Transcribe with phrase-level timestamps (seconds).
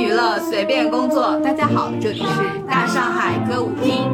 [0.00, 1.36] 娱乐，随便工作。
[1.40, 2.26] 大家好，这里是
[2.68, 4.06] 大上海歌舞厅。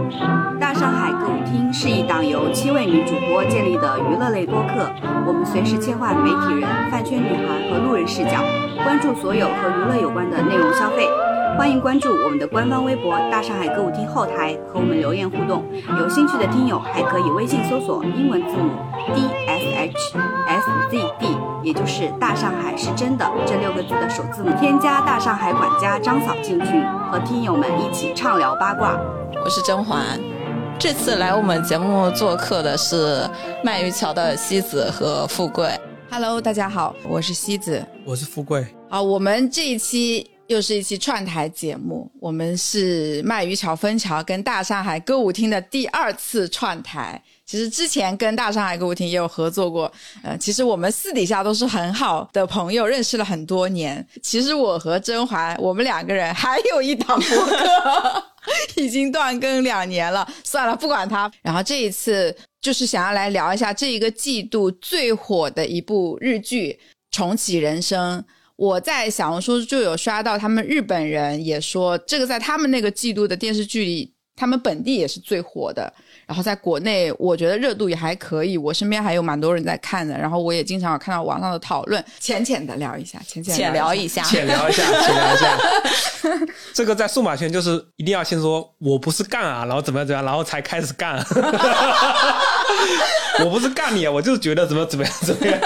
[0.59, 4.91] 大上海歌舞厅是一档由七位女主播建立的娱乐类播客。
[5.27, 8.43] 我们随时切换媒体人、饭圈女孩和路人视角，
[8.83, 11.07] 关注所有和娱乐有关的内容消费。
[11.59, 15.63] 欢迎关注我们的官方微博“大上海歌舞厅”后台和我们留言互动。
[16.01, 18.71] 有兴趣的听友还可以微信搜索英文字母
[19.15, 21.27] D S H S Z D，
[21.65, 29.01] 也就是“大上海是真的”这六个字的首字母，添加大上海管家张嫂进群，和听友们一起畅聊八卦。
[29.43, 30.21] 我是甄嬛，
[30.79, 33.27] 这次来我们节目做客的是
[33.65, 35.71] 卖鱼桥的西子和富贵。
[36.11, 37.83] Hello，大家好，我是西子。
[38.05, 47.23] 我是富贵，好，我们这一期又是一期串台节目，我们是卖鱼桥分桥跟大上海歌舞厅的第二次串台。
[47.47, 49.91] 其实之前跟大上海歌舞厅也有合作过，
[50.23, 54.07] 呃，其实我们私底下都是很好的朋友，认识了很多年。
[54.23, 58.25] 其实我和甄嬛，我们两个人还有一档播客，
[58.81, 60.27] 已经断更两年了。
[60.43, 61.31] 算了，不管它。
[61.43, 66.73] 然后这一次就是想要来聊一下这一个季度最火的一部日剧
[67.11, 68.19] 《重启人生》。
[68.57, 75.93] 我在小红书就有刷到，他们日本人也说，这个在他们那个季度的电视剧里，他们本地也是最火的。
[76.27, 80.17] 然后在国内，我觉得热度也还可以，我身边还有蛮多人在看的。
[80.17, 85.59] 然后我也经常有看到网上的讨论，浅浅的聊一下，浅浅浅聊一下，浅聊一下， 浅聊一下。
[86.73, 91.19] 这个在数码圈就是一定要先说我不是干啊，然后怎么样怎么样，然后才开始干。
[93.45, 95.59] 我不是干你，啊，我就是觉得怎么怎么样怎么样。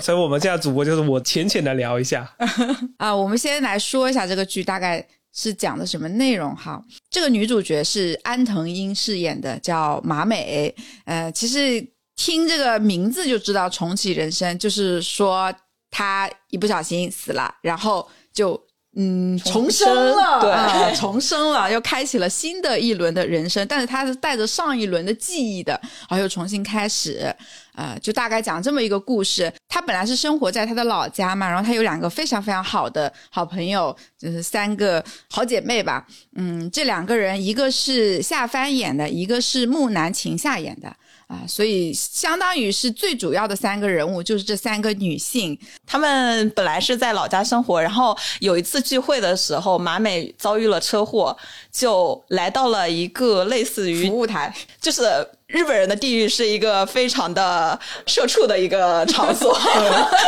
[0.00, 2.26] 所以我们现在主播就是我浅浅的聊一下。
[2.96, 3.14] 啊。
[3.14, 6.82] 我们先来说一下这个剧大概是讲的什么内容哈。
[7.10, 10.74] 这个女主角是安藤英饰演的，叫马美。
[11.04, 15.54] 呃，其实听这个名字就知道重启人生，就是说
[15.90, 18.60] 她一不小心死了，然后就。
[18.96, 25.72] 嗯，重生了，对啊 重生了，又开启了新的一轮的人生，但是他是带着上一轮的记忆的，
[26.08, 27.32] 然后又重新开始，
[27.76, 29.52] 呃，就大概讲这么一个故事。
[29.68, 36.04] 他本来是生活在他的老家嘛，然后他有两个非常非常好的好朋友，就是三个好姐妹吧。
[36.34, 40.92] 嗯，这两个人，一个是夏帆演的，一个是木南晴夏演的。
[41.30, 45.56] 啊，所以相当于是最主要的三个人物，就是这三个女性。
[45.86, 51.36] 她们本来是在老家生活，然后有一次聚会的时候，马美遭遇了车祸，
[51.70, 55.02] 就来到了一个类似于服务台，就是
[55.46, 59.56] 日本人的地狱是一个非常的社畜的一个场所，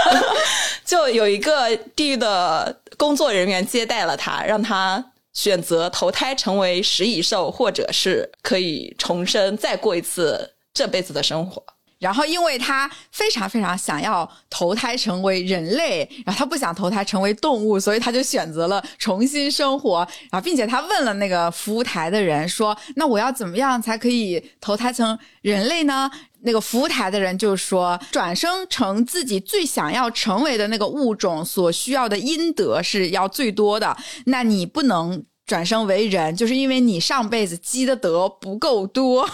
[0.87, 11.63] 就有一个地狱的工作人员接待了他，让他选择投胎成为食蚁兽，或者是可以重生，再过一次这辈子的生活。
[11.99, 19.99] 然后，因为他非常非常想要投胎成为人类，然后他不想投胎成为动物，所以他就选择了重新生活。
[20.29, 26.11] 然后，并且他问了那个服务台的人说：“那我要怎么样才可以投胎成人类呢？”
[26.45, 33.97] 那个服务台的人就说：“转生成自己最想要成为的那个物种所需要的阴德是要最多的，
[34.27, 39.29] 那你不能。”转生为人，就是因为你上辈子积的德不够多，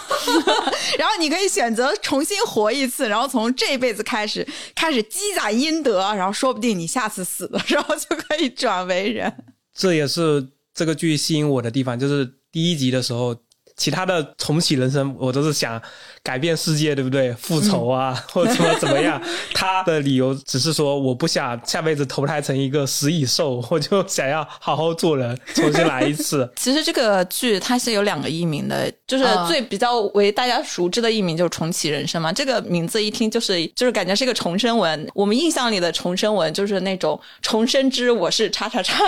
[0.99, 9.33] 然后你可以选择重新活一次，然后从这辈子开始开始积攒阴德，然后说不定你下次死的时候就可以转为人。
[9.73, 13.33] 这也是这个剧吸引我的地方，就是第一集的时候，
[13.77, 15.81] 其他的重启人生我都是想
[16.23, 17.33] 改变世界，对不对？
[17.33, 19.21] 复仇啊， 或者怎么怎么样。
[19.53, 26.49] 他的理由只是说我不想下辈子投胎成一个食蚁兽， 我就想要好好做人，重新来一次。
[26.55, 32.31] 其实这个剧它是有两个译名的，就是啊最比较为大家熟知的译名就是《重启人生》嘛。
[32.31, 35.09] 这个名字一听就是就是感觉是一个重生文。
[35.13, 39.03] 我们印象里的重生文就是那种重生之我是叉叉叉，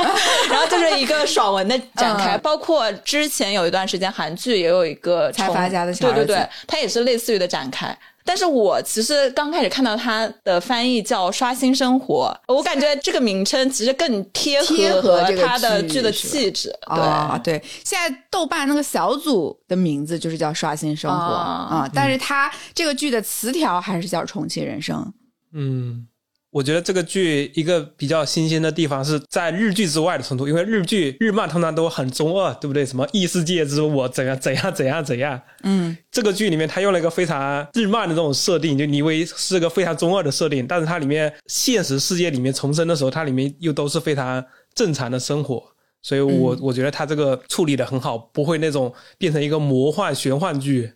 [0.49, 2.35] 然后就是一个爽文的展开。
[2.37, 7.97] 嗯包括之前有一段时间韩剧也有一个财重阀家的小儿子对对对，它也是类似于的展开。
[8.23, 16.69] 但是我其实刚开始看到它的翻译叫“刷新生活”，我感觉这个名称其实更贴贴合合这个它的剧剧的气质。
[16.87, 25.11] 对，啊、对，现在豆瓣那个小组的名字就是叫“刷新生活”啊啊、但是它这个剧的词条还是叫“重启人生
[25.53, 26.05] 嗯，
[26.51, 32.85] 我觉得这个剧一个比较新鲜的地方是在日剧之外的冲突，因为日剧日漫通常都很中二，对不对？
[32.85, 35.41] 什么异世界之我怎样怎样怎样怎样。”。
[35.63, 44.43] 嗯，这个剧里面他用了一个非常日漫的这种设定，就你以为是个非常中二的设定，但是它里面现实世界里面重生的时候，它里面又都是非常
[44.75, 45.63] 正常的生活。
[46.03, 50.91] 所以我，我、觉得他这个处理的很好，不会那种变成一个魔幻玄幻剧。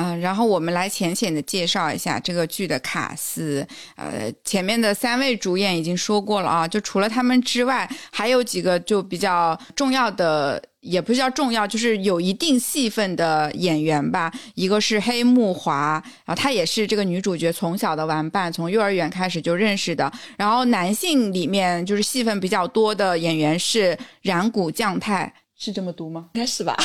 [0.00, 3.66] 嗯，然后我们来浅浅的介绍一下这个剧的卡司。
[3.96, 14.32] 呃，前面的三位主演已经说过了啊，就除了他们之外，还有几个就比较重要的，也不是叫重要，就是有一定戏份的演员吧。
[14.54, 20.12] 一个是黑木华，然后她也是这个女主角从小的玩伴，从幼儿园开始就认识的。
[20.36, 26.26] 然后男性里面就是戏份比较多的演员是染谷将太，是这么读吗？
[26.34, 26.76] 应该是吧？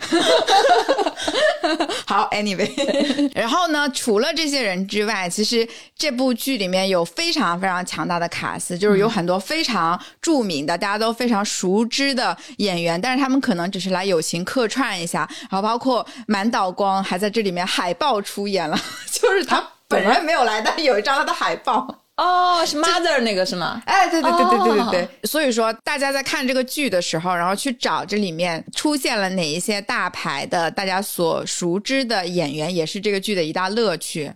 [2.06, 2.70] 好，Anyway，
[3.34, 15.28] 然后呢，除了这些人之外，其实这部剧里面有非常非常强大的卡司，就是有很多非常著名的、大家都非常熟知的演员，但是他们可能只是来友情客串一下。
[15.50, 18.78] 然后包括满岛光还在这里面海报出演了，
[19.10, 22.02] 就是他本人没有来，但是有一张他的海报。
[22.16, 23.82] 哦，是 Mother 那个是吗？
[23.84, 25.02] 哎，对对对对对对对。
[25.04, 34.32] 哦所以说，大家在看这个剧的时候，然后去找这里面出现了哪一些大牌的、大家所熟知的演员，也是这个剧的一大乐趣。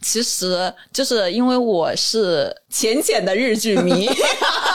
[0.00, 4.10] 其实就是因为我是浅浅的日剧迷，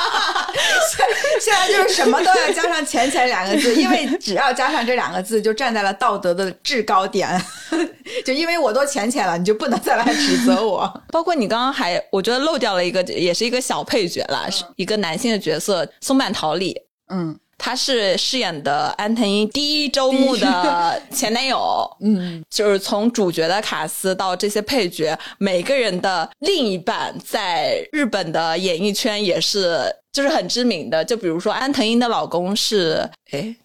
[1.43, 7.29] 现在就是什么都要加上“浅浅”两个字， 因为只要加上这两个字，就站在了道德的制高点。
[8.25, 10.89] 就因为我都浅浅了，你就不能再来指责我。
[11.11, 16.75] 包括你刚刚还我觉得漏掉了一个，也是一个小配角啦，是一个男性的角色松坂桃李。
[17.09, 29.79] 嗯他是饰演的安藤樱第一周目的前男友，嗯，就是从主角的卡斯到这些配角，每个人的另一半在日本的演艺圈也是
[30.11, 31.05] 就是很知名的。
[31.05, 33.55] 就比如说安藤樱的老公是，哎，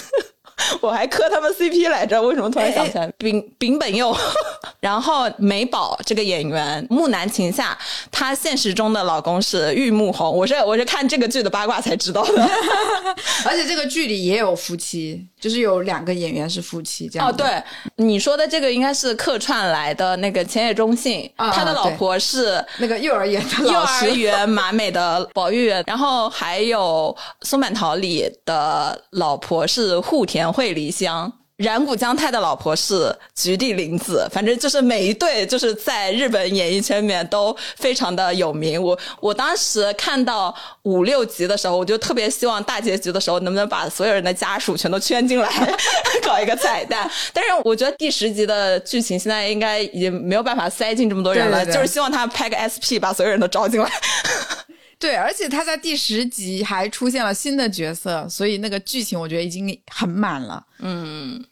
[0.80, 3.12] 我还磕他们 CP 来着，为什么突然想起来？
[3.18, 4.10] 丙丙本佑，
[4.80, 7.76] 然后美宝这个演员木南晴夏，
[8.10, 12.50] 她现实中的老公是玉木宏，我是我是看这个剧的八卦才知道的。
[13.44, 17.28] 而且这个剧里也有夫妻，就是有两个演员是夫妻这样。
[17.28, 17.62] 哦，，对，
[17.96, 31.32] 你说的这个应该是客串来的那个前野忠信，啊他的老婆是那个幼儿园的幼儿园马美的保育员，然后还有松坂桃李的老婆是户田惠梨香。
[31.58, 38.80] 染谷将太的老婆是菊地凛子，反正就是每一对就是在日本演艺圈里面都非常的有名。
[38.80, 45.50] 我我当时看到五六集的时候，我就特别希望大结局的时候能不能把所有人的家属全都圈进来，
[46.22, 47.10] 搞一个彩蛋。
[47.32, 53.90] 但是我觉得第十集的剧情现在应该已经没有办法塞进这么多人了，对对对就是希望他拍个 SP 把所有人都招进来。
[54.98, 60.66] 对，而且他在第十集还出现了新的角色，所以那个剧情我觉得已经很满了。
[60.80, 61.44] 嗯，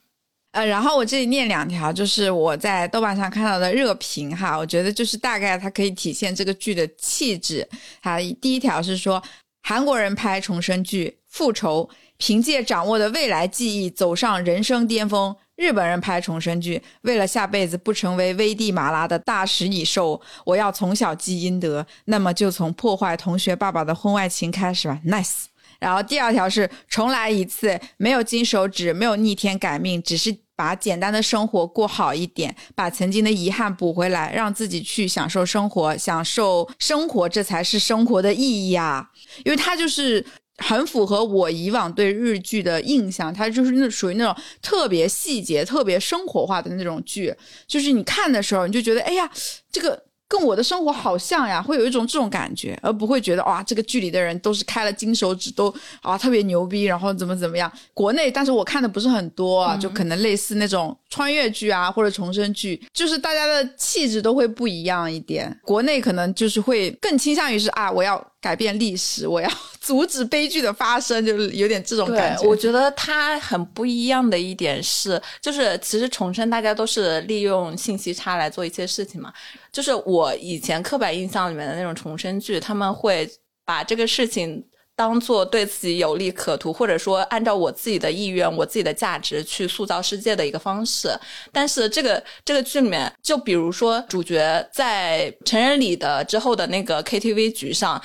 [0.51, 7.67] 呃，然后我这里念两条，就是我在豆瓣上看到的热评哈，我觉得就是大概它可以体现这个剧的气质。
[8.03, 9.23] 它第一条是说，
[9.63, 25.45] 韩国人拍重生剧复仇，凭借掌握的未来记忆走上人生巅峰；日本人拍重生剧，为了下辈子不成为危地马拉的大食蚁兽，我要从小积阴德，那么就从破坏同学爸爸的婚外情开始吧，nice。
[25.79, 39.11] 然后第二条是重来一次，没有金手指，没有逆天改命，只是把简单的生活过好一点，把曾经的遗憾补回来，让自己去享受生活，享受生活，这才是生活的意义啊！
[39.45, 40.25] 因为他就是。
[40.59, 47.35] 很符合我以往对日剧的印象，它就是那属于那种特别细节、特别生活化的那种剧，
[47.67, 49.31] 就是你看的时候你就觉得，哎呀，
[49.71, 55.73] 这个跟我的生活好像呀，会有一种这种感觉，而不会觉得哇，这个剧里的人都是开了金手指，都
[56.03, 57.71] 啊特别牛逼，然后怎么怎么样。
[57.95, 65.57] 国内，但是我看的不是很多啊，就可能类似那种穿越剧啊或者重生剧，就是大家的气质都会不一样一点。
[65.63, 69.51] 国内可能就是会更倾向于是啊，我要改变历史，我要
[69.81, 72.43] 阻止悲剧的发生，就是有点这种感，觉。
[72.47, 79.33] 我觉得它很不一样的一点是，就是其实重生大家都是利用信息差来做一些事情嘛。
[79.73, 83.29] 就是我以前刻板印象里面的那种重生剧，他们会
[83.65, 84.65] 把这个事情
[84.97, 91.11] 当做对自己有利可图，或者说按照我自己的意愿、我自己的价值去塑造世界的一个方式。
[91.53, 98.03] 但是这个这个剧里面，就比如说主角在成人礼的之后的那个 KTV 局上，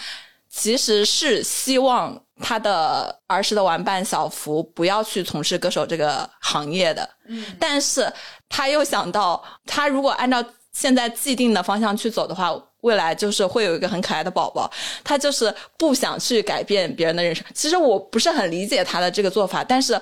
[0.49, 8.11] 其实是希望他的儿时的玩伴小福不要去从事歌手这个行业的，嗯，但是
[8.49, 10.43] 他又想到，他如果按照
[10.73, 14.69] 现在既定的方向去走的话，未来就是会有一个很可爱的宝宝，
[15.03, 17.43] 他就是不想去改变别人的人生。
[17.53, 19.99] 其实我不是很理解他的这个做法，但是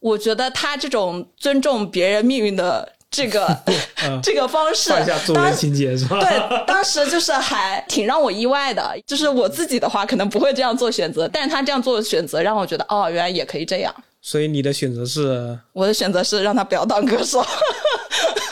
[0.00, 3.46] 我觉得他这种尊重别人命运的这个、
[4.04, 6.20] 嗯这个方式，放下做当情节是吧？
[6.20, 8.96] 对，当时就是还挺让我意外的。
[9.06, 13.94] 就是我自己的话，可能不会这样做选择，但是他这样做的选择让我觉得，哦，原来也可以这样。
[14.22, 17.44] 所以你的选择是我的选择是让他不要当歌手。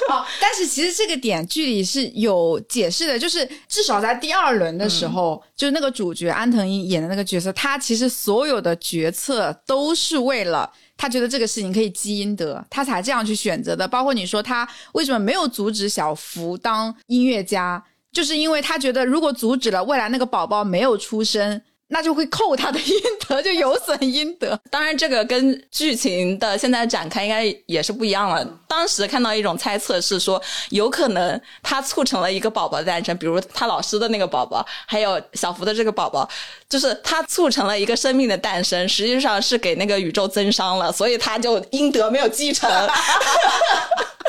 [0.09, 13.87] 哦，但是其实这个点剧里是有解释的，就是至少在第二轮的时候，就是那个主角安藤英演的那个角色，他其实所有的决策都是为了他觉得这个事情可以积阴德，他才这样去选择的。
[13.87, 21.61] 包括你说他为什么没有阻止小福当音乐家，就是因为他觉得如果阻止了，未来那个宝宝没有出生。
[21.89, 22.95] 那就会扣他的阴
[23.27, 24.59] 德，就有损阴德。
[24.71, 28.47] 当然，这个跟剧情的现在展开应该也是不一样了。
[28.69, 30.41] 当时看到一种猜测是说，
[30.71, 36.29] 有可能他促成了一个宝宝的诞生，比如他老师的那个宝宝，还有小福的这个宝宝，
[36.69, 42.71] 就是他促成了一个生命的诞生，实际上是给那个宇宙增伤了，所以他就阴德没有继承。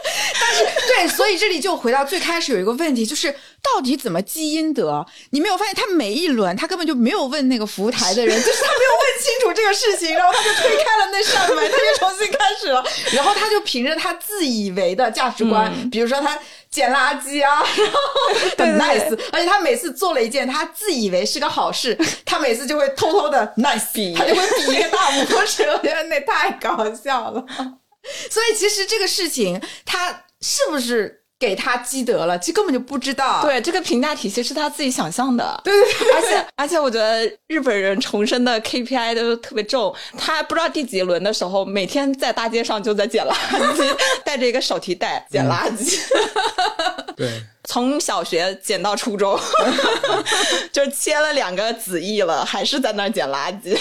[0.40, 5.06] 但是，对，所以这里就回到最开始有一个问题，就是到底怎么积阴德？
[5.32, 16.38] 你没有发现他每一轮他根本就没有问那个服务台的人， 就是他没有问清楚这个事情，然后他就推开了那扇门，他就重新开始了，然后他就凭着他自以为的价值观，比如说他
[16.70, 18.00] 捡垃圾啊，然后
[18.58, 27.46] 很 nice，而且他每次做了一件他自以为是个好事，他每次就会偷偷的 nice，他就会比一个大拇指，我觉得那太搞笑了。
[28.30, 32.38] 所以其实这个事情，他是不是给他积德了？
[32.40, 33.42] 其实根本就不知道。
[33.42, 35.62] 对，这个评价体系是他自己想象的。
[35.64, 39.96] 对对对，而且而且，我觉得日本人重生的 KPI 都特别重。
[40.18, 43.34] 他不知道第几轮的时候，每天在大街上就在捡垃
[43.76, 46.00] 圾， 带着一个手提袋捡垃圾。
[47.16, 49.40] 对， 从小学捡到初中，
[50.72, 53.78] 就是切了两个子翼了，还是在那儿捡垃圾。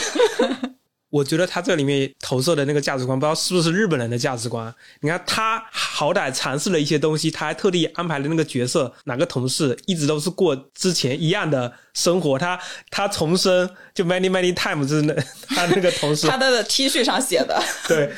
[1.10, 4.72] 我觉得他这里面投射的那个价值观，不知道是不是日本人的价值观。
[5.00, 12.38] 你看，他好歹尝试了一些东西，他还特地安排了那个角色，哪个同事一直都是过之前一样的生活。
[12.38, 12.60] 他
[12.90, 15.14] 他重生就 many many times，就是那
[15.48, 18.12] 他那个同事，他的 T 恤上写的， 对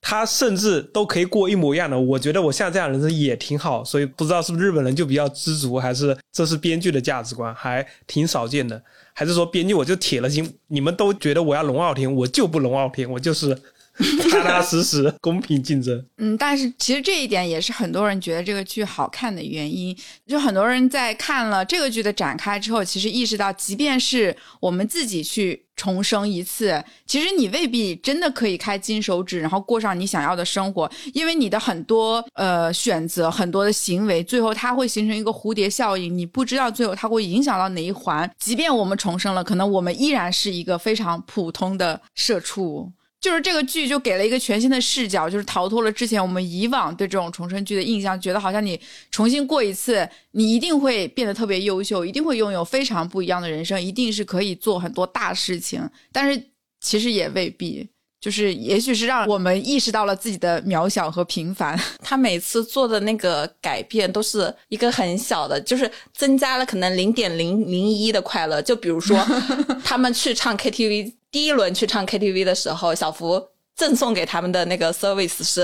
[0.00, 1.98] 他甚至都可以过一模一样的。
[1.98, 8.80] 我觉得我像这样人生也挺好，所以不知道是不是日本人就比较知足，还是这是编剧的价值观，还挺少见的。
[9.18, 13.58] 还是说编剧我就铁了心，你们都觉得我要龙傲天，我就不龙傲天，我就是
[14.30, 16.04] 踏踏实实、公平竞争。
[16.18, 19.96] 嗯，但是其实这一点也是很多人觉得这个剧好看的原因。
[20.26, 38.30] 就很多人在看了这个剧的展开之后，其实意识到，即便是我们自己去重生一次，其实你未必真的可以开金手指，然后过上你想要的生活，因为你的很多呃选择、很多的行为，最后它会形成一个蝴蝶效应，你不知道最后它会影响到哪一环。
[38.38, 42.92] 即便我们重生了，可能我们依然是一个非常普通的社畜。
[43.26, 48.80] 就是这个剧就给了一个全新的视角，就是逃脱了之前我们以往对这种重生剧的印象，觉得好像你
[49.10, 55.90] 重新过一次，你一定会变得特别优秀，一定会拥有非常不一样的人生，一定是可以做很多大事情。
[56.12, 56.40] 但是
[56.80, 57.88] 其实也未必，
[58.26, 61.80] 就是也许是让我们意识到了自己的渺小和平凡。
[62.02, 68.60] 他每次做的那个改变都是一个很小的，就是增加了可能零点零零一的快乐。
[68.60, 69.16] 就比如说
[69.84, 71.14] 他们去唱 KTV。
[71.30, 73.40] 第一轮去唱 KTV 的时候，小福
[73.76, 75.62] 赠送给他们的那个 service 是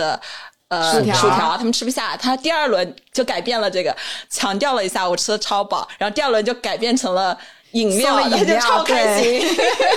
[0.68, 2.16] 呃薯条薯条，他们吃不下。
[2.16, 3.96] 他第二轮就改变了这个，
[4.30, 7.36] 强调了一下我吃的超饱，然后第二轮就改变成了
[7.72, 9.40] 饮料，饮料他就超开心。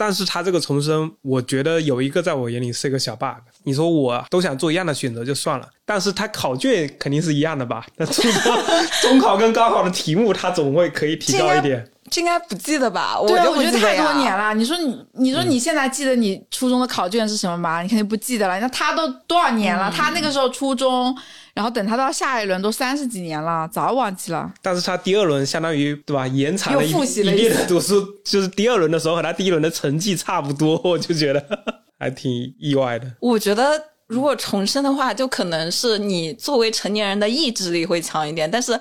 [0.00, 3.36] 但是他这个重生，我觉得有一个在我眼里是一个小 bug。
[3.64, 7.84] 你说我都想做一样的选择就算了，但是他考卷肯定是一样的吧？
[7.98, 8.56] 那初中、
[9.02, 11.86] 中考跟高考的题目，他总会可以提高一点。
[12.10, 13.18] 这应该不记得吧？
[13.28, 14.54] 对啊，就不我觉得太多年了。
[14.54, 17.82] 你说你，你说你现在记得你初中的考卷是什么吗？
[17.82, 18.58] 你肯定不记得了。
[18.58, 19.92] 那他都多少年了？
[19.94, 21.14] 他那个时候初中，
[21.60, 24.50] 然后等他到下一轮都三十几年了，早忘记了。
[24.62, 31.44] 但是他第二轮相当于对吧，延长了一又复习了一遍的读书，就是第二轮的时候和他第一轮的成绩差不多，我就觉得
[32.00, 33.06] 还挺意外的。
[33.20, 38.80] 我觉得如果重生的话，就可能是你作为成年人的意志力会强一点，但是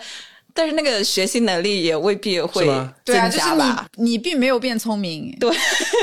[0.53, 3.85] 但是那个学习能力也未必会增就是加吧。
[3.97, 5.35] 你，你并没有变聪明。
[5.37, 5.49] 对，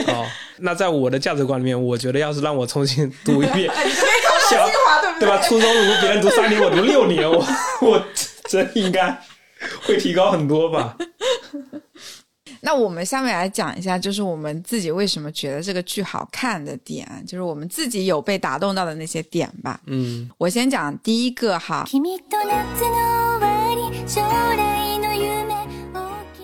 [0.08, 0.26] 哦，
[0.58, 3.72] 那在我的价值观里面，我觉得要是让我重新读一遍
[4.50, 4.68] 小
[5.20, 5.40] 对吧？
[5.42, 7.44] 初中如果别人读三年，我读六年，我
[7.80, 8.04] 我
[8.48, 9.18] 真应该
[9.86, 10.96] 会提高很多吧？
[12.62, 19.80] 那我们下面来讲一下，就是我们自己为什么觉得这个剧好看的点，就是我们自己有被打动到的那些点吧。
[19.86, 21.86] 嗯，我先讲第一个哈，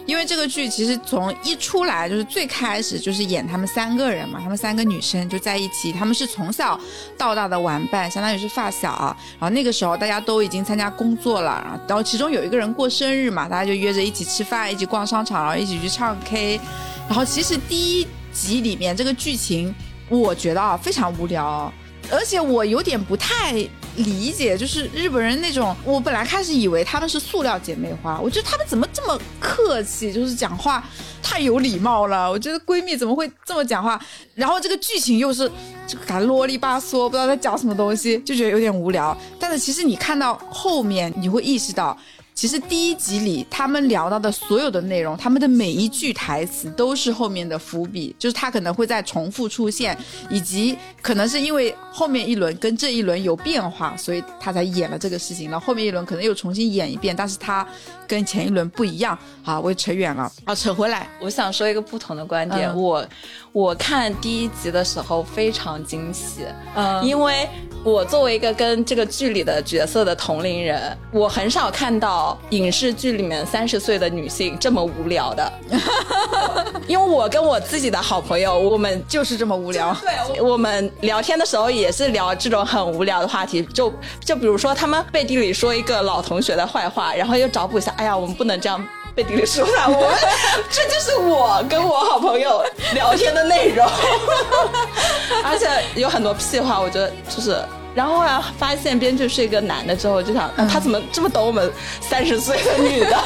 [0.07, 6.79] 因为这个剧其实从一出来就是最开始就是演他们三个人嘛，他们三个女生就在一起，他们是从小
[7.17, 9.17] 到大的玩伴，相当于是发小。
[9.39, 16.61] 然后那个时候大家都已经参加工作了，然后其中有一个人过生日嘛，大家就约着一起吃饭，一起逛商场，然后一起去唱 K。
[17.09, 19.75] 然后其实第一集里面这个剧情
[20.09, 21.73] 我觉得啊非常无聊，
[22.11, 23.53] 而且我有点不太
[23.97, 30.83] 理解，就是日本人那种，我本来开始以为他们是塑料姐妹花，我觉得他们怎么这么客气，就是讲话
[31.23, 32.31] 太有礼貌了。
[32.31, 34.01] 我觉得闺蜜怎么会这么讲话？
[34.35, 35.51] 然后这个剧情又是
[35.87, 39.17] 这个感觉啰里吧嗦，不知道在讲什么东西，就觉得有点无聊。
[39.39, 41.97] 但是其实你看到后面，你会意识到。
[42.43, 49.97] 其实第一集里他们聊到的所有的内容，他们的每一句台词都是后面的伏笔，就是他可能会再重复出现，
[50.29, 55.49] 以及可能是因为后面一轮跟这一轮有变化，所以他才演了这个事情。
[55.53, 57.65] 然后后面一轮可能又重新演一遍，但是他
[58.13, 59.19] 跟前一轮不一样。
[59.43, 62.77] 好，我又扯远了，啊，扯回来，我想说一个不同的观点，嗯。
[62.77, 63.07] 我
[63.53, 66.45] 我看第一集的时候非常惊喜，
[66.77, 67.03] 嗯。
[67.03, 67.49] 因为
[67.83, 75.53] 我作为一个跟这个剧里的角色的同龄人，我很少看到影视剧里面三十岁的女性这么无聊的，
[76.87, 79.97] 因为我跟我自己的好朋友，我们就是这么无聊。
[80.03, 88.85] 对，我们聊天的时候也是聊这种很无聊的话题，就就比如说他们背地里说一个老同学的坏话，然后又找补一下，哎呀，我们不能这样。
[89.15, 90.11] 背地里说他， 我们
[90.71, 93.87] 这就是我跟我好朋友聊天的内容，
[95.45, 95.69] 而且
[96.01, 97.63] 有很多屁话，我觉得就是。
[97.95, 103.19] 然后后来发现编剧是一个男的之后，就想、他怎么这么懂我们三十岁的女的？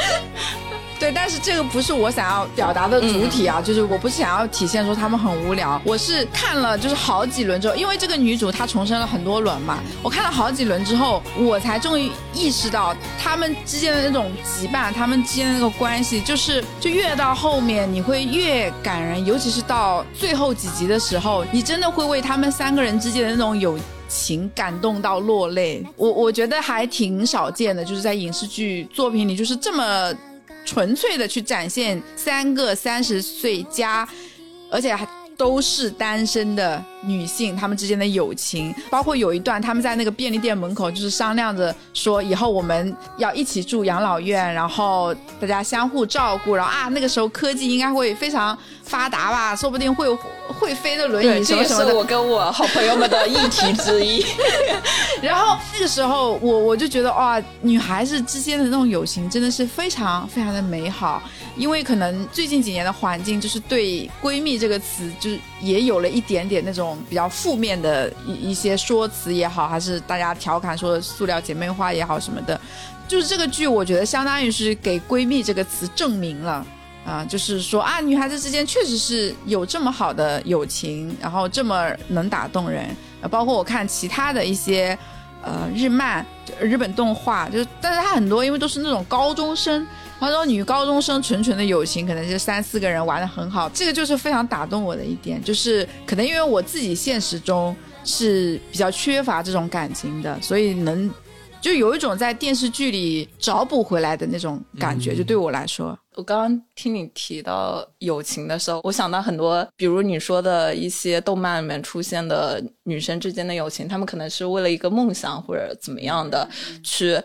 [1.00, 25.82] 对，但是这个不是我想要表达的主体啊，就是我不是想要体现说他们很无聊，我是看了就是好几轮之后，因为这个女主她重生了很多轮嘛，我看了好几轮之后，我才终于意识到他们之间的那种羁绊，他们之间的那个关系，就是就越到后面你会越感人，尤其是到最后几集的时候，你真的会为他们三个人之间的那种友情感动到落泪。
[25.96, 30.12] 我我觉得还挺少见的，就是在影视剧作品里，就是这么。
[30.64, 34.08] 纯粹的去展现三个三十岁加，
[34.70, 50.06] 而且还都是单身的女性，她们之间的友情，包括有一段他们在那个便利店门口就是商量着说，以后我们要一起住养老院，然后大家相互照顾，然后啊，那个时候科技应该会非常发达吧，说不定会
[50.48, 51.86] 会飞的轮椅什么什么的。
[51.86, 54.24] 个是我跟我好朋友们的议题之一。
[55.22, 61.22] 然后那个时候，我我就觉得哇，女孩子之间的那种友情真的是非常非常的美好。
[61.56, 72.60] 因为可能最近几年的环境，就是对“闺蜜”这个词，就是也有了一点点那种比较负面的一一些说辞也好，还是大家调侃说“塑料姐妹花”也好什么的。
[73.08, 76.64] 就是这个剧，我觉得相当于是给“闺蜜”这个词证明了。
[77.02, 82.94] 啊，就是说啊，女孩子之间确实是有这么好的友情，然后这么能打动人。
[83.30, 84.96] 包括我看其他的一些
[85.42, 86.24] 呃日漫、
[86.60, 89.84] 日本动画，就是但是它很多因为都是那种高中生，
[90.20, 101.10] 然后那种女高中生纯纯的友情，可能是三四个人玩的很好，这个就是非常打动我的一点，就是可能因为我自己现实中是比较缺乏这种感情的，所以能。
[101.62, 116.48] 就有一种在电视剧里找补回来的那种感觉，就对我来说，我刚刚听你提到友情的时候，我想到很多，比如你说的一些动漫里面出现的女生之间的友情，她们可能是为了一个梦想或者怎么样的
[116.82, 117.20] 去，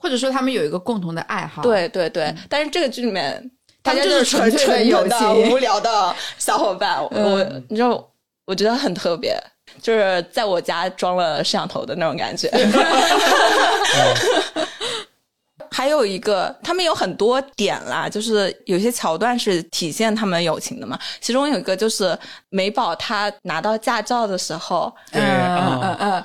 [0.00, 1.62] 或者说他们有一个共同的爱好。
[1.62, 2.34] 对对对。
[2.48, 3.50] 但是这个剧里面，
[3.82, 8.10] 他们就是纯纯粹的友的情无聊的小伙伴，我你知道，
[8.46, 9.40] 我觉得很特别。
[9.80, 12.50] 就是在我家装了摄像头的那种感觉，
[15.70, 20.98] 还有一个，他们有很多点啦，就是有些桥段是体现他们友情的嘛。
[21.20, 26.24] 其中有一个就是美宝她拿到驾照的时候，对嗯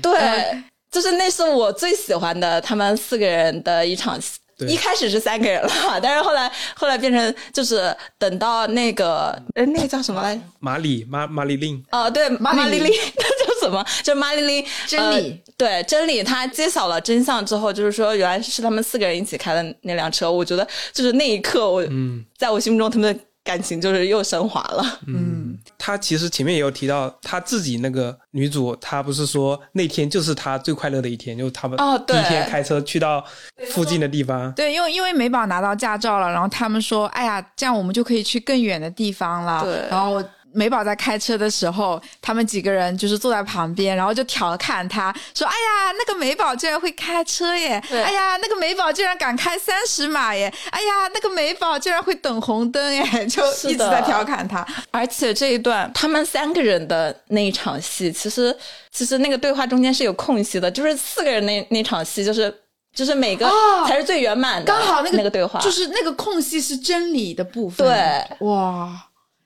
[0.00, 4.38] 对，就是那是我最喜欢的他们四个人的一场戏。
[4.58, 10.42] 对一开始是三个人了，但是后来 后来变成就是等到那个呃那个叫什么来着？
[10.60, 13.82] 马里马马里令，哦，对，玛丽琳玛丽琳， 那叫什么？
[14.02, 20.30] 就是玛丽琳真理、呃对，真理，他揭晓了真相之后，就是说原来是他们四个人一起开的那辆车。
[20.30, 25.00] 我觉得就是那一刻，我、嗯，在我心目中他们的感情就是又升华了。
[25.06, 33.24] 嗯，他其实前面也有提到，他自己那个女主，她不是说那天就是她最快乐的一天，就是他们哦对第一天开车去到
[33.70, 39.62] 附近的地方，对，因为因为美宝拿到驾照了，然后他们说，哎呀，这样我们就可以去更远的地方了。
[39.64, 40.22] 对然后。
[40.54, 47.82] 美宝在开车的时候，他们几个人就是坐在旁边，然后就调侃他说：“哎呀，那个美宝居然会开车耶！
[47.88, 50.52] 对哎呀，那个美宝居然敢开三十码耶！
[50.70, 53.02] 哎呀，那个美宝居然会等红灯耶！
[53.26, 54.66] ”就一直在调侃他。
[54.90, 58.56] 而且这一段他们三个人的那一场戏，其实
[58.90, 62.54] 其实那个对话中间是有空隙的，就是四个人那那场戏，就是
[62.94, 67.86] 就是每个哦才是最圆满的，刚好那个那个对话，就是那个空隙是真理的部分。
[67.86, 68.90] 对，哇，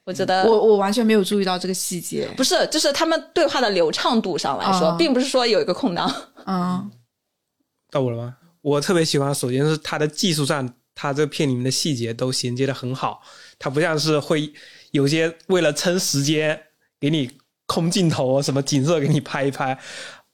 [0.07, 2.27] 我觉得我我完全没有注意到这个细节。
[2.37, 6.11] 不是，就是他们对话的流畅度上来说，哦并不是说有一个空档。
[6.47, 6.91] 嗯
[7.91, 8.37] 到我了吗？
[8.63, 13.21] 我特别喜欢，首先是它的技术上，它这片里面的细节都衔接的很好，
[13.59, 14.53] 它不像是会
[14.93, 16.61] 有些为了撑时间
[17.01, 17.31] 给你
[17.67, 19.77] 空镜头什么景色给你拍一拍，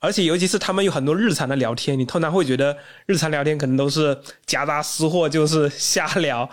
[0.01, 6.49] 而且尤其是他们有很多日常的聊天，你通常会觉得日常聊天可能都是夹杂私货，就是瞎聊，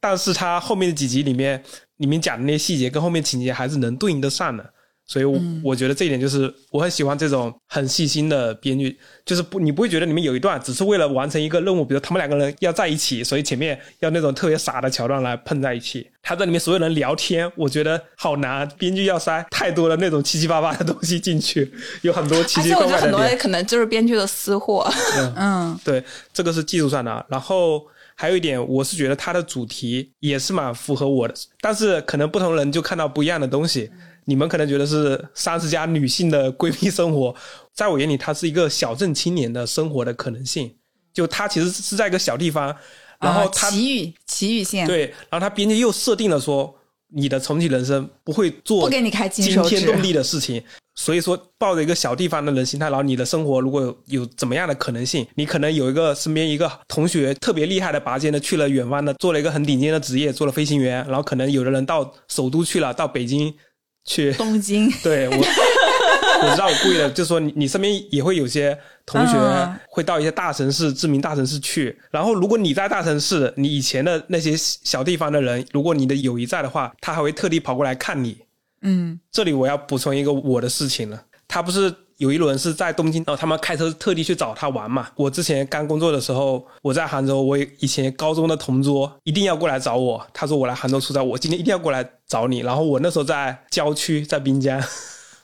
[0.00, 1.62] 但是它后面的几集里面，
[1.98, 4.64] 里面讲的那些细节跟后面情节还是能对应得上的。
[5.06, 16.10] 所以我，我觉得这一点就是我很喜欢这种很细心的编剧，就是不你不会觉得里面有一段只是为了完成一个任务，比如他们两个人要在一起，所以前面要那种特别傻的桥段来碰在一起。
[16.22, 23.20] 他在里面所有人聊天，我觉得好难，编剧要塞太多的那种七七八八的东西进去，有很多奇奇而且我觉得很多。
[23.38, 24.90] 可能就是编剧的私货。
[25.36, 26.02] 嗯对，
[26.32, 27.26] 这个是技术上的。
[27.28, 33.90] 然后还有一点，我是觉得它的主题也是蛮符合我的，但是可能不同人就看到不一样的东西。
[34.26, 37.34] 你们可能觉得是三十加女性的闺蜜生活，
[37.74, 40.74] 在我眼里，它是一个小镇青年的生活的可能性。
[41.12, 42.74] 就它其实是在一个小地方，
[43.20, 46.74] 然后啊它、奇遇奇遇线，对，然后它编辑又设定了说，
[47.14, 50.62] 你的重启人生不会做不给你开惊天动地的事情。
[50.96, 63.52] 所以说，抱着一个小地方的人心态，然后你的生活如果有有怎么样的可能性，你可能有一个身边一个同学特别厉害的拔尖的，去了远方的，做了一个很顶尖的职业，做了飞行员，然后可能有的人到首都去了，到北京
[64.04, 78.43] 去， 东京对我，我知道我故意的，就是说你你身边也会有些同学嗯会到一些大城市、知名大城市去，然后如果你在大城市，你以前的那些小地方的人，如果你的友谊在的话，他还会特地跑过来看你。
[78.84, 85.08] 嗯这里我要补充一个我的事情了，他不是有一轮是在东京，然后他们开车特地去找他玩嘛。
[85.16, 92.60] 我之前刚工作的时候，我在杭州，我以前高中的同桌一定要过来找我，他说我来杭州出差，我今天一定要过来找你。
[92.60, 94.80] 然后我那时候在郊区，在滨江。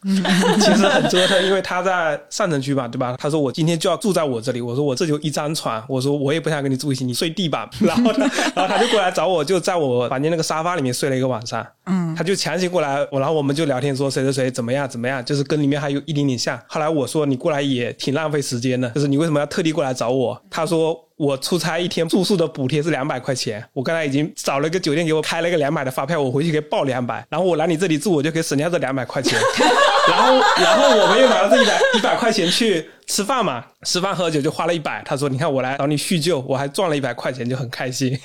[0.61, 3.17] 其实很折腾，因为他在上城区嘛，对吧？
[3.19, 7.69] 他说我今天就要住在我这里，我说我这就一张床，我说我也不想跟你住一起，你睡地板。
[7.81, 8.21] 然后他，
[8.55, 11.67] 然后他就过来找我，就在我房间那个沙发里面睡了一个晚上。
[11.87, 16.61] 嗯他就强行过来，我然后我们就聊天说谁谁谁怎么样怎么样，就是跟里面还有一点点像。
[16.67, 20.41] 后来我说你过来也挺浪费时间的，就是你为什么要特地过来找我？
[20.51, 29.39] 他说我出差一天住宿的补贴是两百块钱，我刚才已经找了一个酒店给我开了一个两百的发票，我回去给报两百，然后我来你这里住，我就可以省掉这两百块钱。
[30.09, 35.03] 然后然后我们又拿了这一百一百块钱去吃饭嘛，吃饭喝酒就花了一百。
[35.05, 38.19] 他说你看我来找你叙旧，我还赚了一百块钱，就很开心。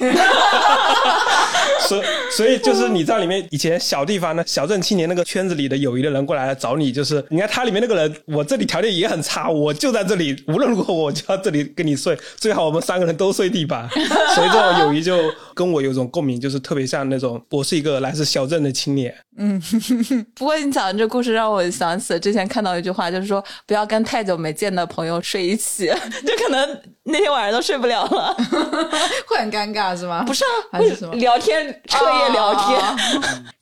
[1.87, 15.17] 所以所以就是你在里面以前小地方的小镇青年那个圈子里的友谊的人过来找你，就是你看他里面那个人，我这里条件也很差，我就在这里，无论如何我就要这里跟你睡，最好我们三个人都睡地板，所以这种友谊就
[15.55, 19.59] 跟我有种共鸣，就是特别像那种我是一个来自小镇的青年，嗯
[20.35, 25.87] 不过你讲的这故事让我想起了之前看到一句话，就是说不要跟太久没见的朋友睡一起，
[26.27, 28.35] 就可能那天晚上都睡不了了。
[29.27, 30.23] 会很尴尬是吗？
[30.27, 32.79] 不是啊，还是什么聊天彻夜聊天。
[32.79, 32.95] 哦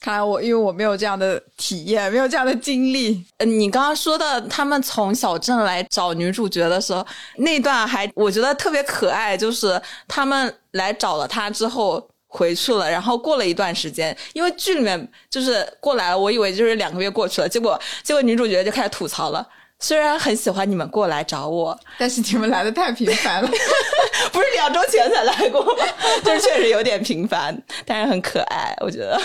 [0.03, 3.23] 看来我因为我没有这样的体验，没有这样的经历。
[3.37, 7.05] 呃你刚刚说的，他们从小镇来找女主角的时候，
[7.37, 19.47] 那段还我觉得特别可爱，就是他们来找了他之后回去了，然后过了一段时间，因为剧里面就是过来了，我以为就是两个月过去了，结果结果女主角就开始吐槽了。
[19.79, 23.49] 虽然很喜欢你们过来找我，但是你们来的太频繁了，
[24.31, 25.61] 不是两周前才来过，
[26.23, 29.19] 就是确实有点频繁，但是很可爱，我觉得。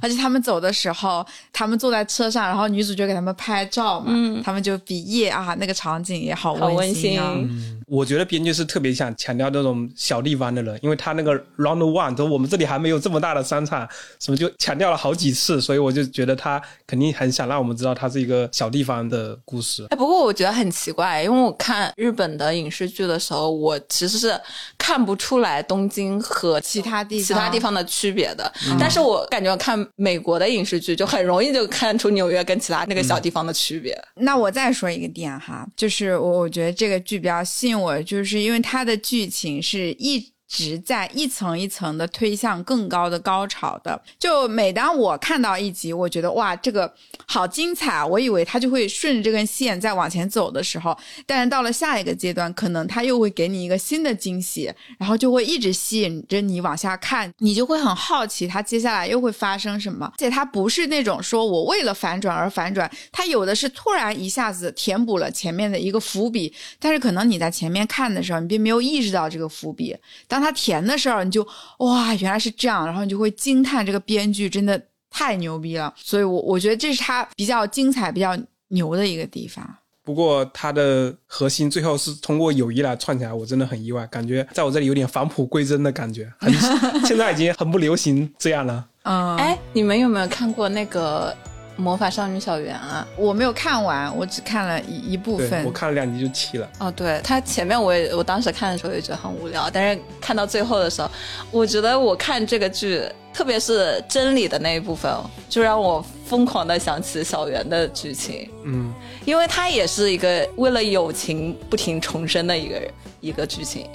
[0.00, 7.34] 而且他们走的时候，他们坐在车上，然后女主角给他们拍照嘛，他们就比耶啊，那个场景也好好温馨啊。
[7.34, 13.88] 馨我觉得编剧是特别想强调那种小地方的人，因为他那个 round one 都我们这里还没有这么大的商场，
[14.20, 19.86] 什么就强调了好几次，所以我就觉得他肯定很想让我们知道它是一个小地方的故事。
[19.90, 24.38] 哎，不过我觉得很奇怪，因为我看日本的影视剧的时候，我其实是
[24.78, 28.52] 看不出来东京和其他地其他地方的区别的。
[28.78, 33.96] 但是我感觉看美国的影视剧，就很容易就看出纽约跟其他那个小地方的区别。
[34.16, 44.00] 那我再说一个点哈，就是我我觉得这个剧比较吸引我，就是因为它的剧情是一直在一层一层的推向更高的高潮的。
[44.18, 46.92] 就每当我看到一集，我觉得哇，这个
[47.26, 60.06] 好精彩啊，我以为它就会顺着这根线再往前走的时候，但是到了下一个阶段，可能它又会给你一个新的惊喜，然后就会一直吸引着你往下看，你就会很好奇它接下来又会发生什么。
[60.06, 69.96] 而且它不是那种说我为了反转而反转，它有的是突然一下子填补了前面的一个伏笔，但是可能你在前面看的时候，你并没有意识到这个伏笔。
[70.34, 71.46] 当它填的时候，你就
[71.78, 79.64] 哇，原来是这样，然后你就会惊叹这个编剧真的太牛逼了，所以我我觉得这是他比较精彩、比较牛的一个地方。
[80.02, 86.52] 不过它的核心最后是通过友谊来串起来，我真的很意外，感觉在我这里有点返璞归真的感觉，很
[87.06, 88.84] 现在已经很不流行这样了。
[89.04, 91.32] 嗯，哎，你们有没有看过那个
[91.76, 93.06] 《魔法少女小圆》啊？
[93.16, 95.70] 我没有看完，我只看了一一部分我。
[95.70, 96.68] 看了两集就弃了。
[96.78, 101.10] 哦，对，它前面我也我当时看的时候也觉得很无聊，但是看到最后的时候，
[101.50, 105.12] 我觉得我看这个剧，特别是真理的那一部分，
[105.48, 112.80] 就让我疯狂的想起小圆的剧情，嗯，因为它也是一个为了友情不停重生的一个
[113.20, 113.88] 一个剧情。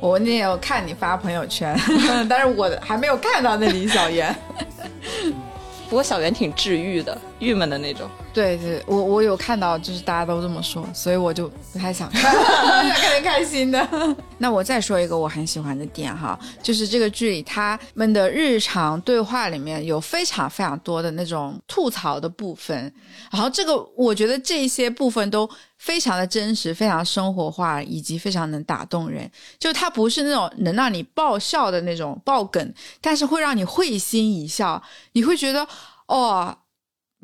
[0.00, 1.78] 我那天有看你发朋友圈，
[2.28, 4.34] 但是我还没有看到那李小媛。
[5.88, 8.08] 不过小圆挺治愈的，郁闷的那种。
[8.32, 14.16] 对对，我我有看到，就是大家都这么说，所以我就不太想看，想 看点开心的。
[14.38, 22.92] 那我再说一个我很喜欢的点哈，就是这个剧里他们的日常对话里面有非常非常多的那种吐槽的部分，
[23.30, 29.30] 然后这个我觉得这些部分都非常的真实，非常生活化，以及非常能打动人。
[29.60, 35.64] 就它不是那种能让你爆笑的那种爆梗，但是会让你会心一笑，你会觉得
[36.08, 36.56] 哦。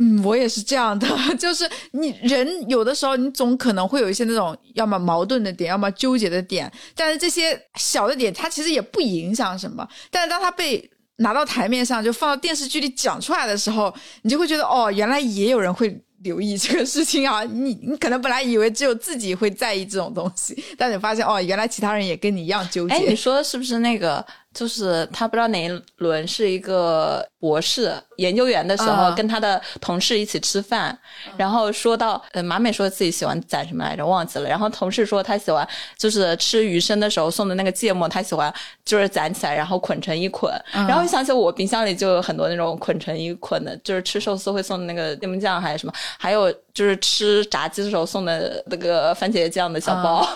[0.03, 1.07] 嗯，我也是这样的，
[1.39, 17.45] 就是你人有的时候你总可能会有一些那种要么矛盾的点，要么纠结的点，但是这些小的点它其实也不影响什么，但是当它被拿到台面上，就放到电视剧里讲出来的时候，你就会觉得哦，原来也有人会留意这个事情啊！
[17.45, 22.95] 你你可能本来以为只有自己会在意这种东西，但你发现哦，原来其他人也跟你一样纠结。
[22.95, 24.25] 哎，你说的是不是那个？
[24.53, 30.97] 就是他不知道哪一轮是一个博士研究员的时候，啊跟他的同事一起吃饭，
[31.37, 38.53] 然后说到呃马美说自己喜欢攒什么来着忘记了，然后同事说他喜欢就是吃鱼生的时候送的那个芥末，他喜欢
[38.85, 50.27] 就是攒起来然后捆成一捆，然后就想起我冰箱里就有很多那种捆成一捆的，就是吃寿司会送的那个芥末酱还是什么，还有就是吃炸鸡的时候送的那个番茄酱的小包，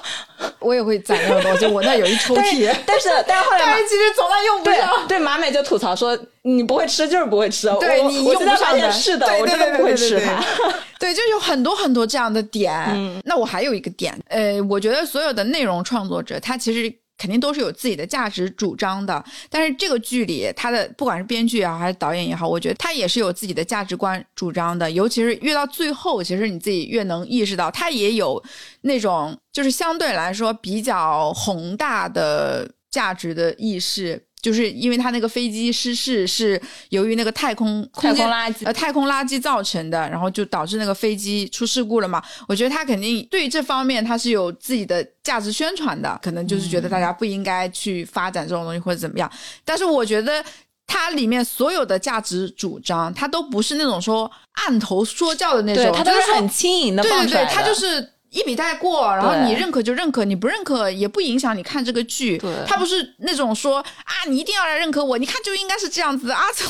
[0.58, 5.08] 我也会攒那种东西， 我那有一抽屉，但是但是后来但是其实从来用不对上。
[5.08, 10.20] 对，马美就吐槽说你不会吃就是不会吃，我对你用不上的，现是的，我真的不会吃它。。
[10.20, 12.72] 对对对对对对，就有很多很多这样的点。
[12.94, 16.92] 嗯那我还有一个点，呃，我觉得所有的内容创作者，他其实。
[17.16, 24.90] 肯定都是有自己的价值主张的，但是这个剧里，他的不管是编剧也好，还是导演也好，我觉得他也是有自己的价值观主张的。
[24.90, 28.42] 尤其是越到最后，其实你自己越能意识到，他也有
[28.82, 34.26] 那种就是相对来说比较宏大的价值的意识。
[34.44, 42.22] 就是因为他那个飞机失事是由于那个太空空太空垃圾呃太空垃圾造成的，然后就导致那个飞机出事故了嘛。
[42.46, 49.30] 我觉得他肯定对于这方面他是有自己的价值宣传的，可能就是觉得大家不应该去发展这种东西或者怎么样。
[49.64, 50.44] 但是我觉得。
[50.86, 57.46] 它里面所有的价值主张，它都不是那种说按头说教的那种，它都就是很轻盈的对对对。
[57.46, 62.36] 它就是一笔带过，然后你认可就认可，你不认可也不影响你看这个剧。
[62.38, 66.66] 对它不是那种说啊，你一定要来认可我，你看就应该是这样子啊，就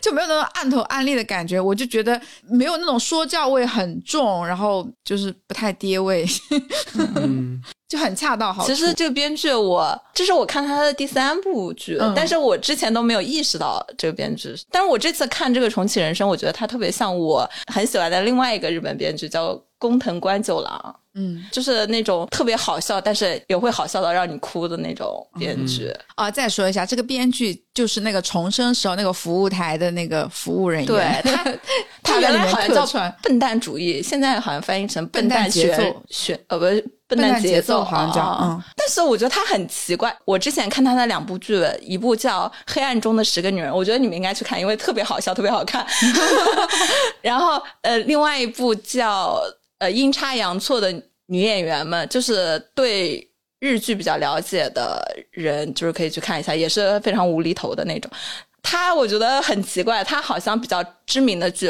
[0.00, 1.58] 就没有那种按头按力的感觉。
[1.58, 6.26] 我就觉得没有那种说教味很重，然后就是不太跌味，
[7.16, 8.68] 嗯，就很恰到好处。
[8.68, 12.12] 其实这个编剧我，这是我看他的第三部剧，嗯。
[12.14, 14.54] 但是我之前都没有意识到这个编剧。
[14.70, 21.42] 但是我这次看这个《重启人生》，我觉得他特别像我很喜欢的另外一个日本编剧，叫工藤官九郎，嗯。
[21.50, 25.90] 就是那种特别好笑，但是也会好笑到让你哭的那种编剧。
[26.16, 31.52] 啊，再说一下，这个编剧就是那个重生时候那个服务台的那个服务人员，对 他，
[32.02, 35.82] 他原来好像叫笨蛋主义，现在好像翻译成笨蛋蛋节奏。
[35.82, 40.14] 旋旋呃不是笨笨蛋节节奏好像叫啊嗯但是我觉得他很奇怪。
[40.24, 45.84] 我之前看他的两部剧，一部叫《黑暗中的十个女人》，我觉得你们应该去看，因为特别好笑，特别好看。
[47.22, 49.40] 然后呃，另外一部叫
[49.78, 50.92] 呃阴差阳错的
[51.26, 53.24] 女演员们，就是对。
[53.60, 58.08] 日剧比较了解的人，就是可以去看一下，也是非常无厘头的那种。
[58.62, 61.68] 他我觉得很奇怪，他好像比较知名的剧，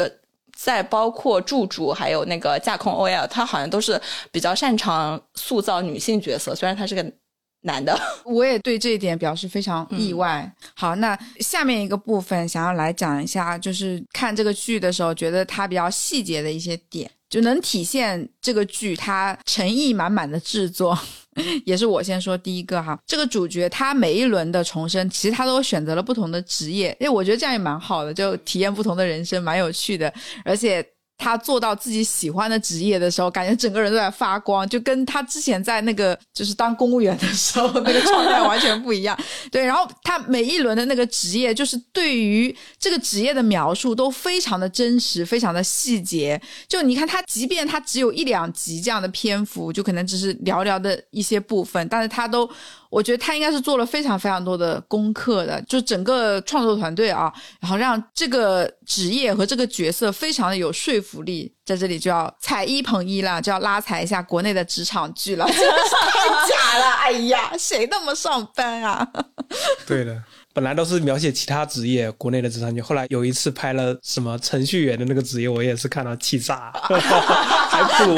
[0.61, 4.01] 在包括驻主还有那个架空 OL，他好像都是
[4.33, 7.13] 比较擅长塑造女性角色，虽然他是个
[7.61, 7.97] 男的。
[8.27, 10.53] 我也对这一点表示非常意外。
[10.75, 20.99] 好，那下面一个部分想要来讲一下，就是看这个剧的时候，觉得它比较细节的一些点，就能体现这个剧它诚意满满的制作。
[21.65, 30.13] 也是我先说第一个哈，这个主角他每一轮的重生，其实他都选择了不同的职业，因为我觉得这样也蛮好的，就体验不同的人生，蛮有趣的。
[30.45, 30.85] 而且
[31.19, 39.19] 他做到自己喜欢的职业的时候，感觉整个人都在发光，就跟他之前在那个就是当公务员的时候那个状态完全不一样。
[39.51, 46.41] 对，然后他每一轮的那个职业，就是对于这个职业的描述都非常的真实，非常的细节。
[46.69, 52.49] 就你看他，即便他只有一两集这样的篇幅，就可能只是寥寥的一些部分，但是他都。
[52.91, 66.91] 我觉得他应该是做了非常非常多的功课的，就整个创作团队啊，然后让这个职业和这个角色非常的有说服力，在这里就要踩一捧一了，就要拉踩一下国内的职场剧了， 真的是太假了！
[67.03, 69.07] 哎呀，谁那么上班啊？
[69.87, 70.23] 对的，
[70.55, 78.17] 本来都是描写其他职业，国内的职场剧，后来有一次拍了什么程序员的那个职业，我也是看到气炸， 还不如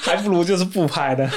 [0.00, 1.28] 还不如就是不拍的。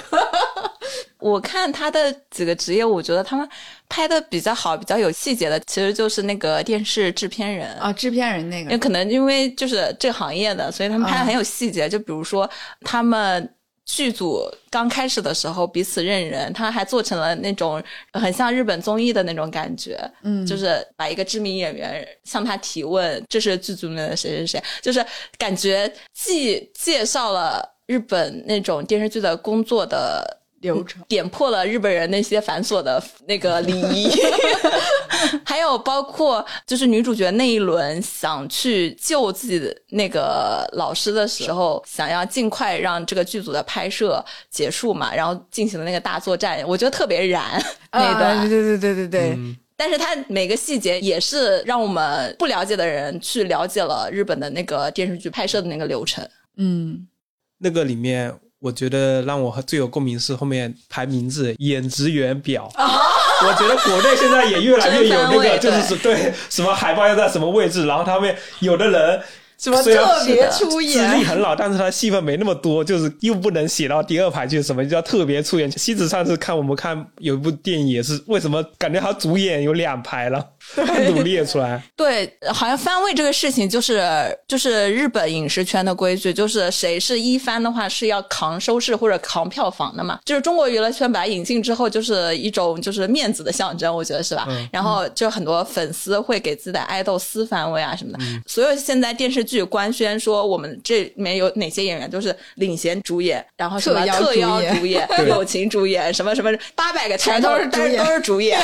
[1.24, 3.48] 我看他的几个职业，我觉得他们
[3.88, 11.88] 拍的比较好、比较有细节的，其实就是那个电视制片人啊，制片人那个，也可能因为就是这个行业的，所以他们拍的很有细节。
[11.88, 12.50] 就比如说
[12.82, 13.50] 他们
[13.86, 17.82] 剧组刚开始的时候彼此认人，他还做成了那种
[18.12, 25.06] 很像日本综艺的那种感觉，嗯，就是把一个知名演员向他提问，这是剧组里面的谁谁谁，就是
[25.38, 30.42] 感觉既介绍了日本那种电视剧的工作的。
[30.64, 34.10] 流程 点破了日本人那些繁琐的那个礼仪，
[35.46, 49.38] 还有包括就是女主角那一轮想去救自己的那个老师的时候，想要尽快让这个剧组的拍摄结束嘛，然后进行了那个大作战，我觉得特别燃那一段，对对对对对对。
[49.76, 56.26] 但是它每个细节也是让我们不了解的人去了解了日本的那个电视剧拍摄的那个流程。
[56.58, 57.08] 嗯，
[57.58, 58.34] 那个里面。
[58.64, 69.22] 我觉得让我最有共鸣是后面排名字演职员表， 我觉得国内现在也越来越有那个， 就是对什么海报要在什么位置，然后他们有的人。
[69.64, 74.62] 什么特别出演，资历很老，但是他戏份没那么多，就是又不能写到第二排去。
[74.62, 75.72] 什么叫特别出演？
[75.72, 80.46] 西子上次看我们看有一部电影也是，为什么感觉他主演有两排了，
[80.76, 81.82] 单独列出来？
[81.96, 84.04] 对，好像番位这个事情就是
[84.50, 90.20] 就是日本影视圈的规矩，就是谁是一番的话是要扛收视或者扛票房的嘛。
[90.26, 94.46] 就是中国娱乐圈把它引进之后，就是一种就是面子的象征，我觉得是吧？
[94.74, 98.20] 然后就很多粉丝会给自己的爱豆撕番位啊什么的。
[98.46, 99.53] 所有现在电视剧。
[99.54, 108.60] 剧官宣说，我们这里面有哪些演员都是领衔主演，然后什么特邀主演、 友情主演，什么什么八百个全都是主演，都是主演。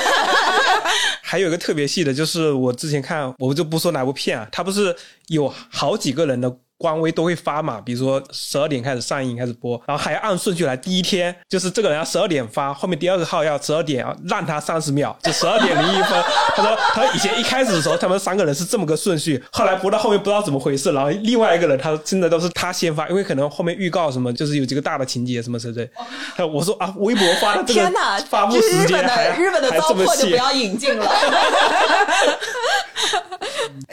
[1.21, 4.95] 还有一个特别细的，就是我之前看，我就不说哪部片啊，他不是
[5.27, 6.57] 有好几个人的。
[6.79, 10.77] 官微都会发嘛，比如说十二点开始上映开始播，然后还要按顺序来。
[10.77, 16.23] 第一天就是这个人要十二点发，后面第二个号要十二点，让他三十秒，就十二点零一分。
[16.55, 25.89] 他说他以前一开始的时候，他们三个人是这么个顺序，后来播到后面不知道怎么回事，然后另外一个人他现在都是他先发，因为可能后面预告什么就是有几个大的情节什么之类。
[26.37, 27.91] 他我说啊，微博发的这个
[28.29, 31.05] 发布时间还日本的糟粕就不要引进了。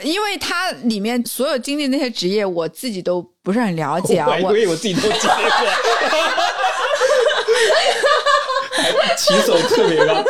[0.03, 4.27] 因为它里面所有经历那些职业，我自己都不是很了解啊。
[4.43, 5.67] 我以为我自己都经历过，
[9.17, 10.23] 起手特别高。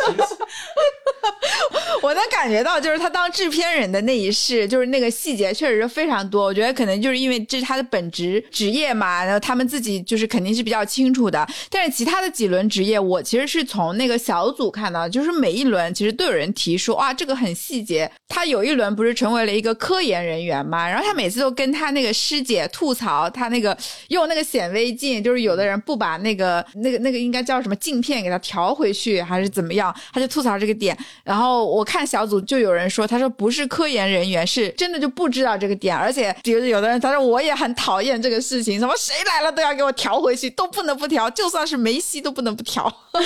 [2.02, 6.44] 我能感觉到，就是他当制片人的那一世，就是那个细节确实是非常多。
[6.44, 11.46] 我觉得可能就是因为这是他的本职职业嘛，然后他们自己就是肯定是比较清楚的。
[11.70, 18.10] 但是其他的几轮职业，我其实是从那个小组看到，就是每一轮其实都有人提说，哇，这个很细节。
[18.28, 23.76] 他有一轮不是成为了一个科研人员嘛，然后他每次都跟他那个师姐吐槽，他那个
[24.08, 30.96] 用那个显微镜，就是有的人不把那个那个那个应该叫什么镜片给他调回去，还是怎么样，他就吐槽这个点。
[31.24, 42.84] 然后我看小组就有人说，他说不是科研人员，是真的就不知道这个点，而且比如有的人他说我也很讨厌这个事情，什么谁来了都要给我调回去，都不能不调，就算是梅西都不能不调，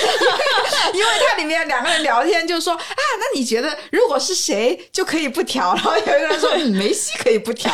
[0.94, 2.80] 因为它里面两个人聊天就说啊，
[3.18, 5.74] 那你觉得如果是谁就可以不调？
[5.74, 7.72] 然后有一个人说梅西可以不调。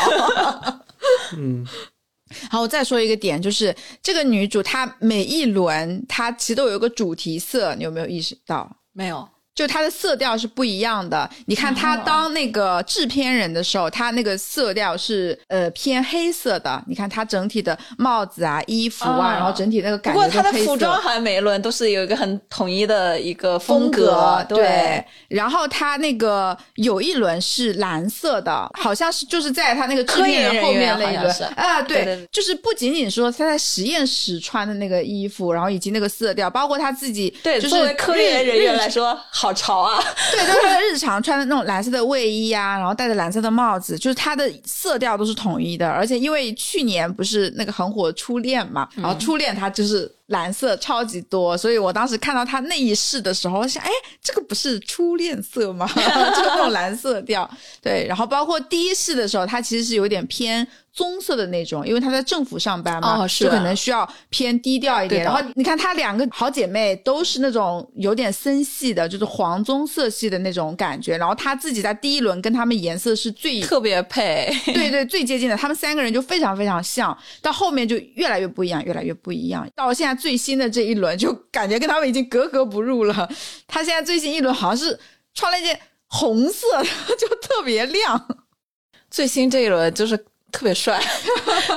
[1.36, 1.66] 嗯，
[2.50, 8.70] 好，我再说一个点，就是这个女主她每一轮她其实都有一个主题色，你有没有意识到？
[8.92, 9.28] 没有。
[9.58, 11.28] 就它的色调是不一样的。
[11.46, 16.80] 你看他当那个制片人的时候，他那个色调是呃偏黑色的。
[16.86, 20.20] 你看他整体的帽子啊、衣服啊，然后整体那个感觉。
[20.20, 24.46] 不过他的服装好像每一轮都是有一个很统一的一个风格。
[24.48, 25.04] 对。
[25.26, 39.47] 然后他那个有一轮是蓝色的，好像是就是在他那个科研人后面那一轮啊，对，就是不仅仅说他在实验室穿的那个衣服，然后以及那个色调，包括他自己，对，作为科研人员来说，好。
[39.48, 39.98] 好潮啊！
[40.30, 45.88] 对，就是他的日常穿的那种蓝色的卫衣啊，然后戴着蓝色的帽子，就是他的色调都是统一的。
[45.88, 53.90] 而且因为去年不是那个很火初恋嘛，然后初恋他就是蓝色超级多，所以我当时看到她那一世的时候，我想，哎，
[54.22, 55.86] 这个不是初恋色吗？
[55.94, 56.00] 就
[56.42, 57.48] 那种蓝色调。
[57.82, 60.66] 对，然后包括第一世的时候，她其实是有点偏。
[60.90, 65.22] 棕色的那种，因为她在政府上班嘛，哦是就可能需要偏低调一点。
[65.22, 71.16] 然后你看她两个好姐妹都是那种有点森系的，就是黄棕色系的那种感觉。
[71.16, 74.52] 然后她自己在第一轮跟她们颜色是最特别配。
[74.64, 79.64] 对对最接近的，她们三个人就非常非常像，到后面就越来越不一样，越来越不一样。
[79.76, 83.28] 到现在最新的这一轮，就感觉跟他们已经格格不入了。
[83.66, 84.98] 他现在最新一轮好像是
[85.34, 86.84] 穿了一件红色的，
[87.16, 88.28] 就特别亮。
[89.10, 90.16] 最新这一轮就是
[90.52, 91.02] 特别帅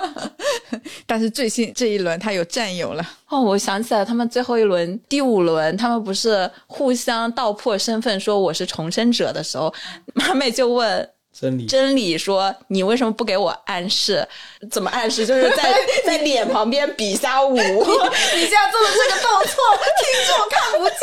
[1.06, 3.06] 但是最新这一轮他有战友了。
[3.28, 3.40] 哦！
[3.42, 9.74] 我想起来，他们最后一轮第五轮，他们不是互相道破身份，说我是重生者的时候，
[10.14, 14.28] 马美就问真理真理说：“你为什么不给我暗示？
[14.70, 15.26] 怎么暗示？
[15.26, 15.74] 就是在
[16.06, 17.56] 在脸旁边比下舞。
[17.58, 19.56] 你现在做的这个动作，
[19.98, 20.98] 听众看不见。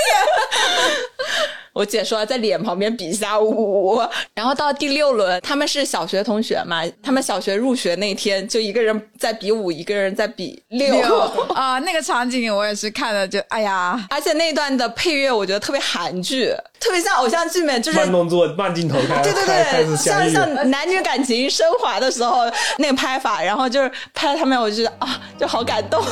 [1.79, 4.03] 我姐说在脸旁边比一下舞。
[4.35, 10.93] 然后到第六轮，他们是小学同学嘛，他们小学入学那天就一个人在比五，一个人在比六。
[10.93, 11.19] 六
[11.55, 26.03] 啊，那个场景我也是看了就，哎呀，而且那段的配乐我觉得特别韩剧，特别像偶像剧里面，就是慢动作、慢镜头开对对对，像，像男女感情升华的时候那个拍法，然后就是拍他们，我就觉得啊，就好感动。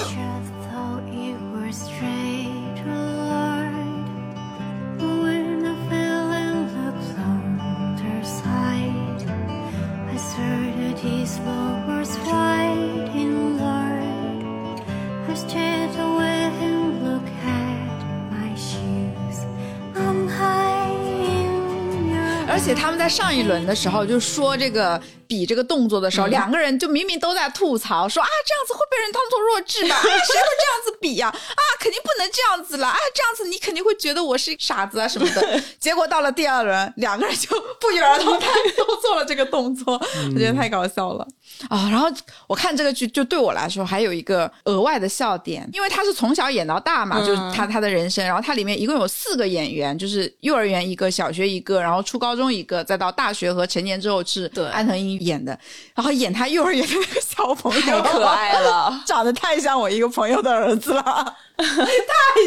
[22.56, 24.98] 而且他们在上一轮的时候就说这个
[25.28, 29.96] 比这个动作的时候，两个人就明明都在吐槽说啊这样子会被人当做弱智吧？
[29.98, 31.60] 啊谁会这样子比呀、啊？
[31.78, 32.96] 肯定不能这样子了啊！
[33.14, 35.62] 这样子你肯定会觉得我是傻子啊什么的。
[35.78, 37.48] 结果到了第二轮，两个人就
[37.80, 39.94] 不约而同，他都做了这个动作，
[40.34, 41.26] 我觉得太搞笑了
[41.68, 41.88] 啊！
[41.90, 42.08] 然后
[42.48, 55.58] 我看这个剧，就对我来说还有一个额外的笑点，因为他是从小演到大嘛，就是他他的人生，然后它里面一共有四个演员，就是幼儿园一个，小学一个，然后初高中一个，再到大学和成年之后是对安藤樱演的，
[55.94, 61.64] 然后演他幼儿园的那个小朋友，太可爱了， 长得太像我一个朋友的儿子了， 太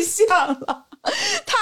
[0.04, 0.86] 像了。
[1.46, 1.58] 他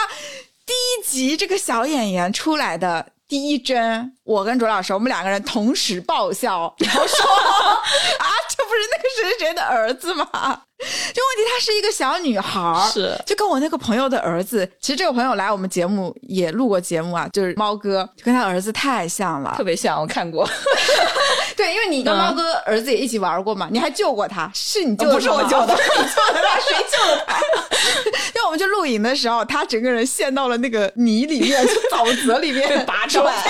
[0.66, 7.25] 第一集这个小演员出来的第一帧，我跟卓老师我们两个人同时爆笑，然后说
[8.19, 10.61] 啊，这不是那个谁谁的儿子吗？
[10.78, 19.63] 就问题她是一个小女孩儿，是就跟我那个朋友的儿子，其实这个朋友来我们节目也录过节目啊，就是猫哥，就跟他儿子太像了特。
[19.63, 20.47] 别像，我看过。
[21.55, 27.39] 对，因为你跟猫哥儿子也一起玩过嘛，你还救过他，是你救的不是我 救的是你救的他，谁救的他？
[28.36, 33.43] 因为我们去露营的时候，他整个人陷到了那个泥里面，就沼泽里面被拔出来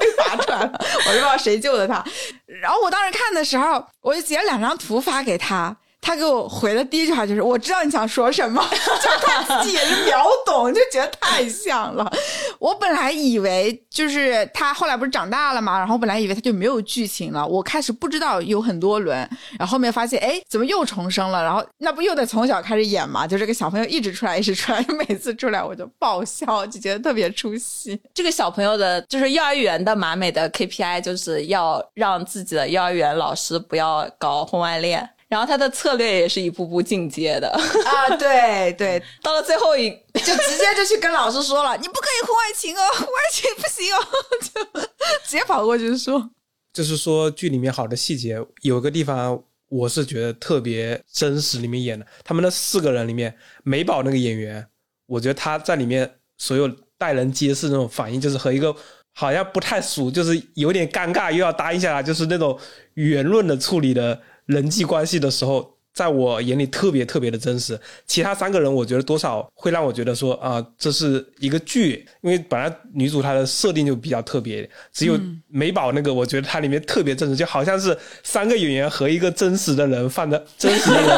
[0.00, 2.04] 被拔出来了，我就不知道谁救的他。
[2.46, 5.76] 然后我当时看的时候，我就截了两张图发给他。
[6.04, 8.62] 他给我回的第一句话就是：“我知道你想说什么。
[9.02, 12.12] ”就他自己也是秒懂，就觉得太像了。
[12.58, 17.46] 我本来以为就是他后来不是长大了嘛，然后本来以为他就没有剧情了。
[17.46, 19.16] 我开始不知道有很多轮，
[19.58, 21.42] 然后后面发现哎，怎么又重生了？
[21.42, 23.26] 然后那不又得从小开始演嘛？
[23.26, 27.98] 就这个小朋友一直出来，一直出来，每次出来我就爆笑，就觉得特别出戏。
[28.12, 35.08] 这个小朋友的，就是幼儿园的马美的 KPI，就是要让自己的幼儿园老师不要搞婚外恋。
[35.34, 43.98] 然后他的策略也是一步步进阶的，啊，对对， 到了最后一，就直接就去跟老师说了， 你不可以婚外情哦，婚外情不行哦，
[44.40, 44.80] 就
[45.24, 46.30] 直接跑过去说。
[46.72, 54.64] 就是说剧里面好的细节，有个地方我是觉得特别真实，里面演的他们那四个人里面，美宝那个演员，
[55.06, 56.08] 我觉得他在里面
[56.38, 58.72] 所有待人接事那种反应，就是和一个
[59.14, 62.56] 好像不太熟，就是有点尴尬又要答应下来，就是那种
[62.94, 67.78] 圆润的处理的人际关系的时候，在我眼里特别特别的真实。
[68.06, 75.18] 其他三个人，我觉得多少会让我觉得说啊、这是一个剧，因为本来女主她的设定就比较特别，只有
[75.48, 81.08] 美宝那个，我觉得它里面特别真实，就好像是三个演员和一个真实的人放在真实的人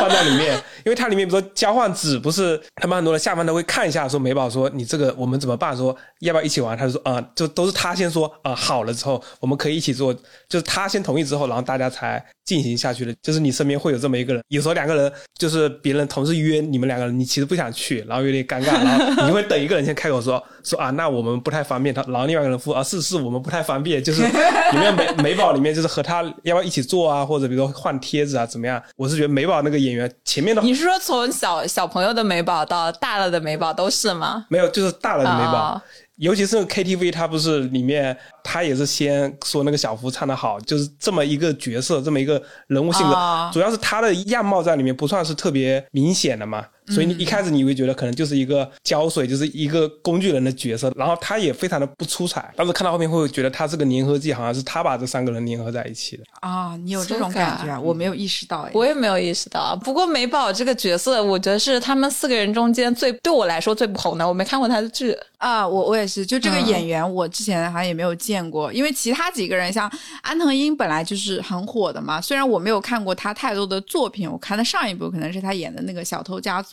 [0.00, 0.56] 放在里面，
[0.86, 5.76] 因为它里面比如说交换纸，不是他们很多人下班都会看一下，说美宝说你这个我们怎么办？
[5.76, 6.76] 说要不要一起玩？
[6.76, 10.16] 他就说啊、就都是他先说啊、好了之后，我们可以一起做，
[10.52, 13.14] 就是他先同意之后，然后大家才进行下去的。
[13.22, 28.82] 就是你身边会有这么一个人，有时候两个人就是别人同事约你们两个人，你其实不想去，然后有点尴尬，然后你会等一个人先开口说说啊，那我们不太方便，他然后另外一个人说啊，是是我们不太方便，就是里面美美宝里面就是和他要不要一起做啊，或者比如说换贴纸啊怎么样？
[28.96, 34.44] 我是觉得美宝那个演员前面的你是说从小小朋友的美宝到大了的美宝都是吗？
[34.50, 35.58] 没有，就是大了的美宝。
[35.58, 35.82] 啊
[36.16, 43.50] 尤其是 KTV，他不是里面他也是先说那个小福唱的好，就是这么一个角色，这么一个人物性格，啊。
[43.52, 56.24] 主要是他的样貌在里面不算是特别明显的嘛，所以你一开始你会觉得可能就是一个胶水，就是一个工具人的角色，然后他也非常的不出彩，但是看到后面会觉得他是个粘合剂，好像是他把这三个人粘合在一起的。
[56.40, 57.80] 啊，你有这种感觉啊？
[57.80, 58.70] 我没有意识到哎。
[58.74, 59.76] 我也没有意识到。
[59.76, 64.26] 不过美宝这个角色，我觉得是他们四个人中间最对我来说最不红的。
[64.26, 69.90] 我没看过他的剧，啊，我我也是，就这个嗯演员，我之前好像也没有见过，因为其他几个人像
[70.22, 76.71] 安藤英本来就是很火的嘛，虽然我没有看过他太多的作品，我看的上一部可能是他演的那个《小偷家族》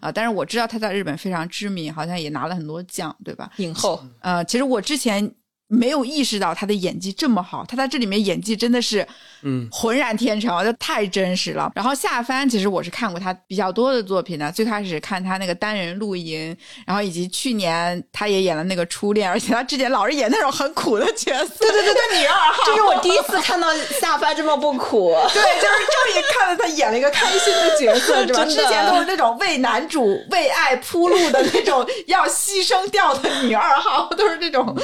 [0.00, 3.50] 啊、但是我知道他在日本非常知名，好像也拿了很多奖，对吧？
[3.56, 4.02] 影后。
[4.20, 5.30] 呃，其实我之前
[5.68, 9.06] 没有意识到他的演技这么好，他在这里面演技真的是，
[9.42, 11.70] 嗯，浑然天成，就太真实了。
[11.74, 16.56] 然后夏帆其实我是看过他比较多的作品的，最开始看他那个单人露营，
[16.86, 23.68] 然后以及去年他也演了那个初恋，而且他之前老是演那种很苦的角色，对对对对，女二号，这是我第一次看到
[24.00, 25.14] 夏帆这么不苦。
[25.34, 28.44] 对，就是终于看到他演了一个开心的角色， 对吧？
[28.46, 34.74] 之前都是那种为男主为爱铺路的那种要牺牲掉的女二号，都是这种。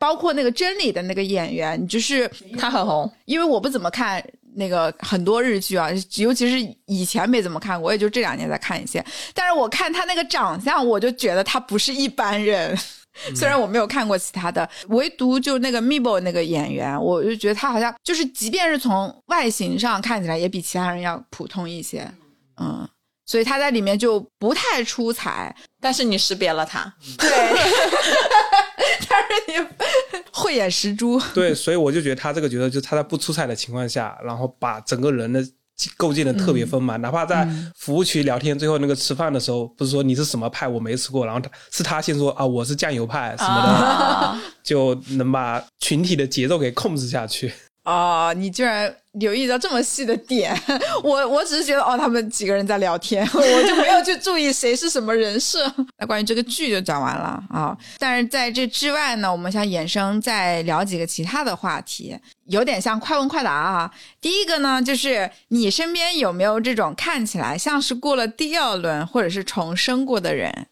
[0.00, 2.28] 包括那个真理的那个演员，就是
[2.58, 4.24] 他很红，因为我不怎么看
[4.54, 9.04] 那个很多日剧啊，尤其是以前没怎么看过，我也就这两年在看一些。
[9.34, 12.74] 但是我看他那个长相，我就觉得他不是一般人。
[13.34, 22.08] 虽然我没有看过其他的，唯独就那个 Mibo 那个演员，我就觉得他好像就是，即便是从外形上看起来，也比其他人要普通一些。
[22.60, 22.88] 嗯，
[23.26, 25.54] 所以他在里面就不太出彩。
[25.80, 26.92] 但是你识别了他。
[27.18, 27.28] 对，
[29.48, 29.54] 你
[30.32, 31.20] 慧眼识珠。
[31.34, 35.44] 对，所以我就觉得他这个角色，就他在不出彩的情况下，然后把整个人的
[35.96, 47.52] 构建的特别丰满，哪怕在服务区聊天，最后那个吃饭的时候，不是说你是什么派，我没吃过，然后他是他先说啊，我是酱油派什么的，啊， 就能把群体的节奏给控制下去。
[47.84, 50.56] 哦，你居然留意到这么细的点，
[51.02, 55.72] 我我只是觉得哦，他们几个人在聊天， 我就没有去注意谁是什么人设。
[55.98, 63.90] 那关于这个剧就讲完了啊，但是在这之外呢，我们想衍生再聊几个其他的话题，有点像快问快答啊。
[64.20, 70.68] 第一个呢，就是你身边有没有这种看起来像是过了第二轮或者是重生过的人？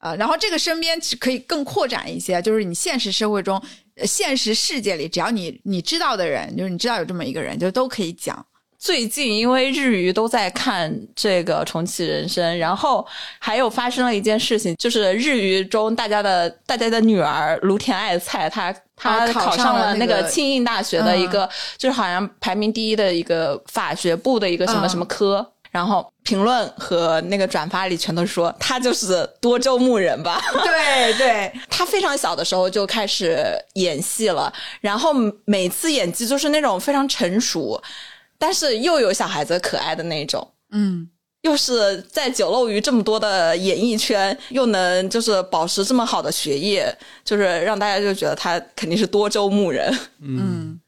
[0.00, 3.60] 呃，然后这个身边其实可以更扩展一些，就是你现实社会中、
[4.04, 8.44] 现实世界里，只要你你知道的人，就是你知道有这么一个人，就都可以讲。
[8.78, 13.04] 最近因为日语都在看这个重启人生，然后
[13.40, 25.52] 还有发生了一件事情，就是日语中大家的大家的女儿卢田爱菜，她她啊考考上了那个个庆应大学的一个，就是好像排名第一的一个法学部的一个什么嗯什么科。
[25.70, 33.38] 然后评论和那个转发里全都说他就是多州牧人吧，对对， 他非常小的时候就开始
[33.74, 35.12] 演戏了，然后
[35.44, 37.80] 每次演技就是那种非常成熟，
[38.38, 40.46] 但是又有小孩子可爱的那种。
[40.70, 41.08] 嗯，
[41.42, 46.94] 又是在九漏鱼这么多的演艺圈，又能就是保持这么好的学业，
[47.24, 49.96] 就是让大家就觉得他肯定是多州牧人。
[50.20, 50.78] 嗯，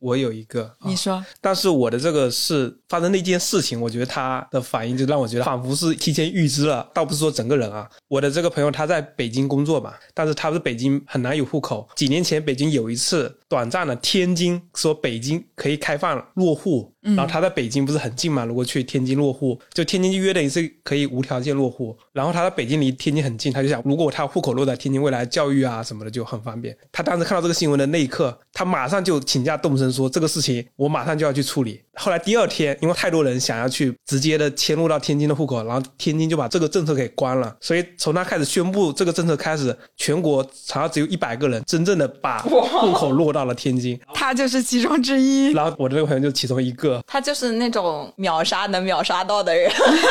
[0.00, 7.88] 我有一个，啊你说，但是我的这个是发生那件事情，我觉得他的反应就让我觉得仿佛是提前预知了，倒不是说整个人啊。
[8.08, 11.88] 我的这个朋友他在北京工作嘛，但是他是北京很难有户口。
[11.96, 21.96] 几年前北京有一次短暂的天津说北京可以开放落户，然后他在北京不是很近嘛，如果去天津落户，就天津就约等于是可以无条件落户。
[22.12, 26.76] 然后他在北京离天津很近，他就想，如果他户口落在天津，未来教育啊什么的就很方便。
[26.90, 31.80] 他当时看到这个新闻的那一刻，他马上就请假动身说这个事情我马上就要去处理。
[31.94, 37.56] 后来第二天，因为太多人想要去直接的迁入到天津的户口，然后天津就把这个政策给关了。
[37.60, 43.98] 所以从他开始宣布这个政策开始，全国好像只有一百个人真正的把户口落到了天津。
[44.14, 45.52] 他就是其中之一。
[45.52, 49.70] 然后我的这个朋友就其中一个，他就是那种秒杀能秒杀到的人。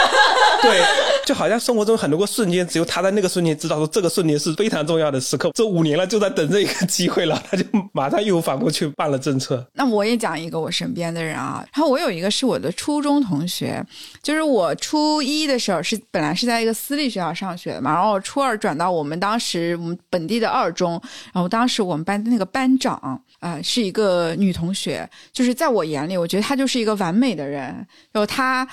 [0.61, 0.83] 对，
[1.25, 5.51] 就好像生活中很多个瞬间，只有他在那个瞬间知道说这个瞬间是非常重要的时刻。
[5.53, 7.63] 这五年了，就在等这一个 机会了，他就
[7.93, 9.65] 马上义无反顾去办了政策。
[9.73, 13.83] 那我也讲一个我身边的人啊，然后我有一个是我的初中同学，
[14.23, 20.99] 就是我初一的时候是本来是在一个私立学校上学的嘛，然后初二转到我们当时我们本地的二中，
[21.33, 28.67] 然后当时我们班的那个班长啊、呃是一个女同学，就是在我眼里，我觉得她就是是一个完美的人，然后他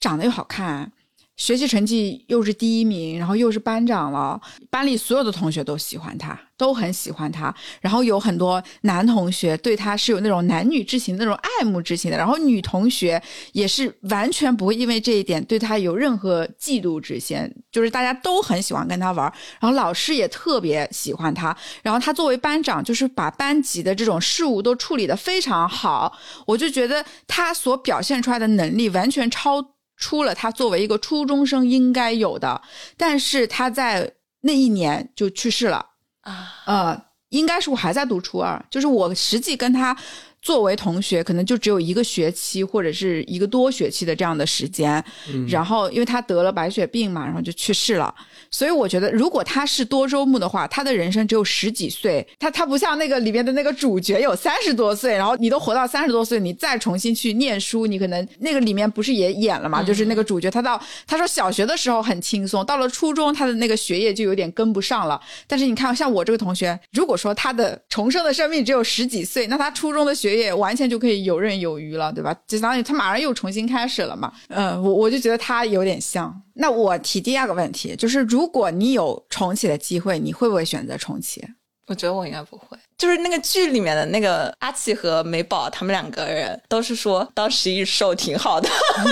[0.00, 0.90] 长得又好看，
[1.36, 7.52] 学习成绩又是第一名，然后又是班长了，班里所有的同学都喜欢他，都很喜欢他。
[7.80, 13.20] 然后有很多男同学对他是有那种男女之情、那种爱慕之情的，然后女同学
[13.52, 17.36] 也是完全不会因为这一点对他有任何嫉妒之心，
[17.72, 19.24] 就是大家都很喜欢跟他玩。
[19.60, 26.16] 然后老师也特别喜欢他，然后他作为班长，就是把班级的这种事务都处理得非常好。
[26.46, 29.60] 我就觉得他所表现出来的能力完全超
[30.04, 32.60] 出了他作为一个初中生应该有的，
[32.94, 35.86] 但是他在那一年就去世了。
[36.20, 39.96] 啊，呃，应该是我还在读初二，就是我实际跟他
[40.44, 45.02] 作为同学，可能就只有一个学期或者是一个多学期的这样的时间。
[45.48, 48.14] 然后因为他得了白血病嘛，然后就去世了。
[48.50, 59.82] 所以我觉得，如果他是多周目的话，他的人生只有十几岁，他他不像那个里面的那个主角有三十多岁，然后你都活到三十多岁，你再重新去念书，你可能那个里面不是也演了嘛？
[59.82, 65.18] 就是那个主角，他到他说小学的时候很轻松，到了初中他的那个学业就有点跟不上了。
[65.46, 72.34] 但是你看，像我这个同学，如果说他的重生的生命只有十几岁，那他初中的学也完全就可以游刃有余了，对吧？
[72.46, 74.32] 就相当于他马上又重新开始了嘛。
[74.48, 76.42] 嗯，我我就觉得他有点像。
[76.54, 81.44] 那我提第二个问题，就是如果你有重启的机会，你会不会选择重启？
[81.86, 82.76] 我觉得我应该不会。
[82.96, 88.68] 就是那个剧里面的那个阿奇和美宝，他们两个人都是说当时一瘦挺好的。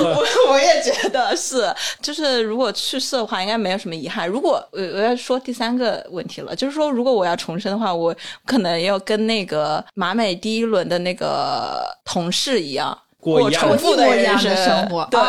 [0.00, 4.26] 我我也觉得是，就是如果去世的话，应该没有什么遗憾。
[4.26, 8.14] 如果我我要说第三个问题了，就是说如果我要重生的话，我
[8.46, 15.20] 可能要跟那个马美第一轮的那个同事一样，过重复的一模一样人的生活对。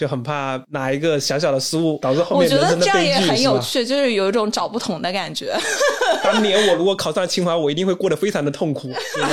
[0.00, 3.42] 就很怕哪一个小小的失误导致后面我觉得人生的悲这样也很？
[3.42, 5.54] 有趣，就是有一种找不同的感觉。
[6.24, 9.28] 当年我如果考上清华，我一定会过得非常的痛苦，对吧？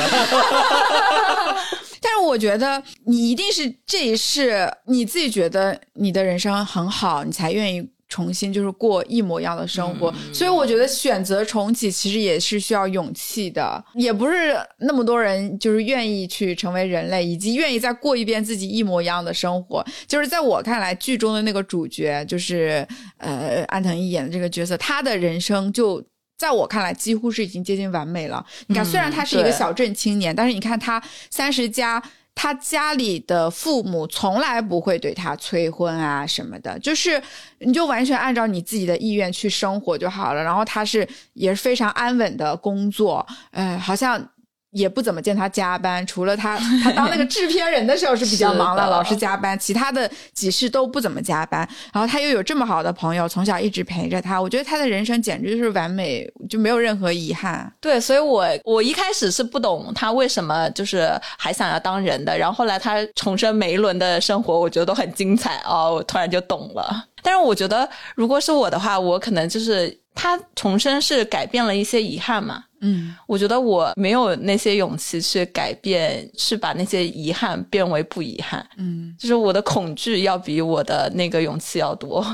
[2.01, 10.13] 但是我觉得你一定是这一世你自己觉得你的人生很好，你才愿意重新就是过一模一样的生活。
[10.33, 19.85] 所以我觉得选择重启其实也是需要勇气的，也不是那么多人就是愿意去成为人类，以及愿意再过一遍自己一模一样的生活。
[20.07, 22.87] 就是在我看来，剧中的那个主角就是
[23.17, 26.03] 呃安藤一演的这个角色，他的人生就。
[26.39, 28.45] 在我看来，几乎是已经接近完美了。
[28.67, 31.01] 你看，虽然他是一个小镇青年，但是你看他
[31.31, 31.99] 三十加，
[32.39, 37.19] 他家里的父母从来不会对他催婚啊什么的，就是
[37.57, 40.43] 你就完全按照你自己的意愿去生活就好了。
[40.43, 44.23] 然后他是也是非常安稳的工作，呃，好像。
[44.72, 51.68] 也不怎么见他加班，除了他 他当那个制片人的时候是比较忙的，老是加班，其他的几世都不怎么加班。
[51.93, 57.72] 然后他又有这么好的朋友，从小一直陪着他，我觉得他的人生简直就是完美，就没有任何遗憾。
[57.80, 67.05] 对，所以我我一开始是不懂他为什么就是还想要当人的，然后后来他重生每一轮的生活，我觉得都很精彩哦，我突然就懂了。
[67.24, 72.63] 但是我觉得，如果是我的话，我可能就是他重生是改变了一些遗憾嘛。
[72.82, 78.67] 嗯，我觉得我没有那些勇气去改变，去把那些遗憾变为不遗憾。
[78.78, 82.25] 嗯就是我的恐惧要比我的那个勇气要多。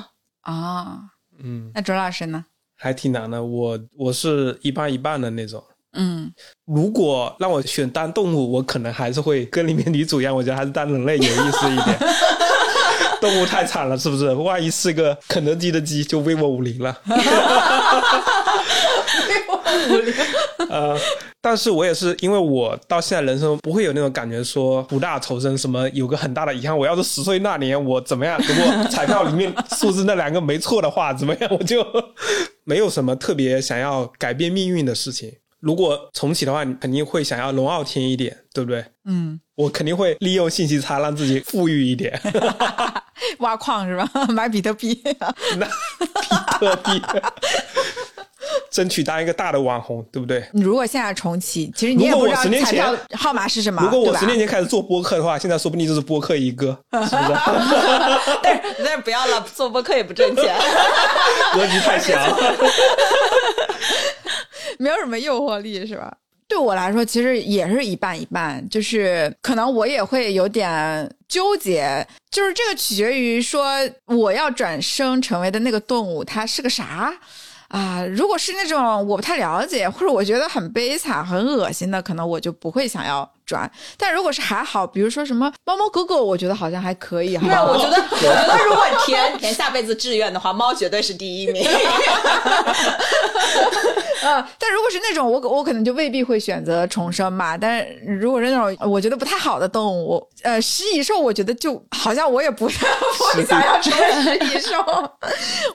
[0.41, 0.99] 啊，
[1.41, 2.43] 嗯，那周老师呢？
[2.75, 3.41] 还挺难的。
[3.41, 5.63] 我我是一半一半的那种。
[5.93, 6.29] 嗯，
[6.65, 11.97] 如果让我选当动物，我可能还是会跟里面女主一样，我觉得还是当人类有意思一点。
[13.21, 14.33] 动物太惨了，是不是？
[14.33, 16.93] 万一是个肯德基的鸡，就 vivo 五零了。
[20.69, 20.97] 呃，
[21.41, 26.77] 但是我也是，因为我到现在人生不会有那种感觉，说苦大仇深，什么有个很大的遗憾。
[26.77, 28.39] 我要是十岁那年我怎么样？
[28.41, 31.49] 如果彩票里面数字那两个没错的话，怎么样？
[31.57, 31.85] 我就
[32.63, 35.31] 没有什么特别想要改变命运的事情。
[35.59, 38.83] 如果重启的话，你肯定会想要龙傲天一点，对不对？
[39.05, 42.19] 嗯，我肯定会利用信息差让自己富裕一点。
[43.39, 44.09] 挖矿是吧？
[44.27, 45.01] 买比特币。
[45.57, 46.27] 那比
[46.59, 47.01] 特币，
[48.73, 50.43] 争取当一个大的网红，对不对？
[50.51, 57.11] 你如果现在重启，其实你也如果不知道我十年前彩票号码是什么，如果我十年前开始做播客的话，现在说不定就是播客一哥，是不是？
[58.41, 60.55] 但是但是不要了，做播客也不挣钱。
[61.53, 62.17] 格局太小。
[64.79, 66.11] 没有什么诱惑力，是吧？
[66.47, 73.67] 对我来说，其实也是一半一半，就是可能我也会有点纠结，就是这个取决于说
[74.07, 77.13] 我要转生成为的那个动物它是个啥。
[77.73, 83.69] 啊，如果是那种我不太了解，或者我觉得很悲惨、很恶心的，可能我就不会想要转。
[83.97, 87.47] 但如果是还好，比如说什么猫猫狗狗，我觉得好像还可以哈。
[87.47, 91.65] 对，我觉得， 我觉得如果填填下辈子志愿的话，猫绝对是第一名。
[94.23, 97.57] 呃，但如果是那种我我可能就未必会选择重生嘛。
[97.57, 102.87] 但是如果是那种我觉得不太好的动物，呃，食蚁兽，我觉得就好像我也不太
[103.33, 104.77] 会想要成为食蚁兽，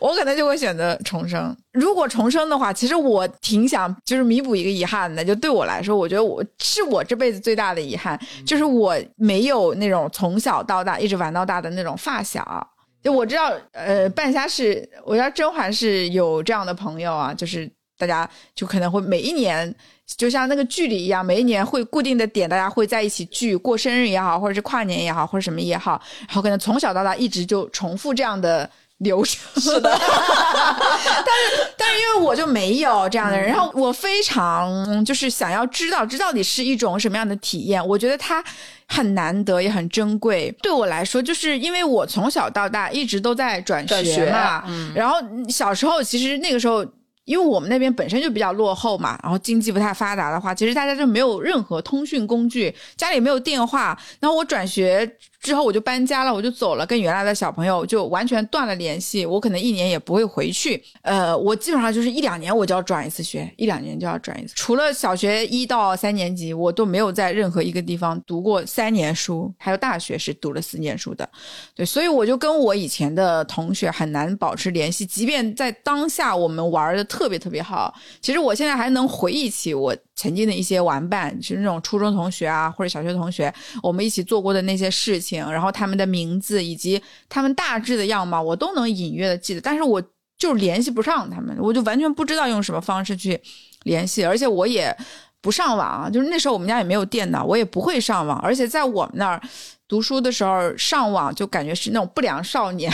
[0.00, 1.54] 我可能就会选择重生。
[1.72, 12.66] 如果重生的话，其实我挺想就是弥补一个遗憾的，就对我来说，我觉得我是我这辈子最大的遗憾，就是我没有那种从小到大一直玩到大的那种发小。
[13.02, 19.72] 就我知道，呃，半夏是，我知道甄嬛是有这样的朋友啊，就是大家就可能会每一年，
[20.16, 29.38] 就像那个剧里一样，每一年会固定的点，大家会在一起聚，过生日也好，或者是跨年也好，或者什么也好，然后可能从小到大一直就重复这样的流程。
[29.60, 38.42] 是的， 但是但是因为我就没有这样的人，然后我非常就是想要知道这到底是一种什么样的体验，我觉得它。
[38.90, 45.18] 很难得也很珍贵，对我来说，就是因为我从小到大一直都在转转学学嘛，嗯然后
[45.50, 46.82] 小时候其实那个时候。
[47.28, 53.94] 因为我们那边本身就比较落后嘛，然后经济不太发达的话，其实大家就没有任何通讯工具，家里没有电话。
[54.18, 55.06] 然后我转学
[55.40, 59.24] 之后我就搬家了，我就走了，跟原来的小朋友就完全断了联系。
[59.24, 64.54] 我可能一年也不会回去，呃，我基本上就是一两年我就要转一次学，一两年就要转一次。
[64.56, 71.28] 除了小学一到三年级，我都没有在任何一个地方读过三年书，还有大学是读了四年书的。
[71.74, 90.02] 对，所以我就跟我以前的同学很难保持联系，即便在当下我们玩的特别特别好，其实我现在还能回忆起我曾经的一些玩伴，就是那种初中同学啊或者小学同学，我们一起做过的那些事情，然后他们的名字以及他们大致的样貌，我都能隐约的记得，但是我
[90.36, 93.40] 就联系不上他们，我就完全不知道用什么方式去
[93.84, 94.92] 联系，而且我也
[95.40, 99.40] 不上网，就是那时候我们家也没有电脑，我也不会上网，而且在我们那儿
[99.86, 102.92] 读书的时候上网就感觉是那种不良少年。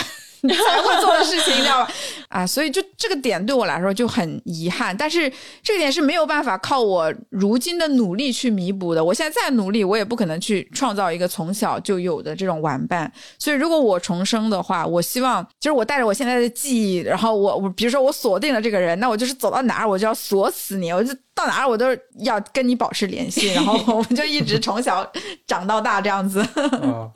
[0.48, 1.90] 才会做的事情，你知道吧？
[2.28, 5.32] 啊，所以就这个点对我来说就很遗憾，但是
[5.62, 9.04] 这个点是没有办法靠我如今的努力去弥补的。
[9.04, 13.10] 我现在再努力，我也不可能去创造一个从小就有的这种玩伴。
[13.38, 21.86] 所以，如果我重生的话，我希望就是我带着我现在的记忆，然后我我比如说我锁定了这个人，那我就是走到哪儿我就要锁死你，我就到哪儿我都
[22.20, 25.08] 要跟你保持联系，然后 我们就一直从小
[25.46, 26.44] 长到大这样子。
[26.82, 27.10] 哦，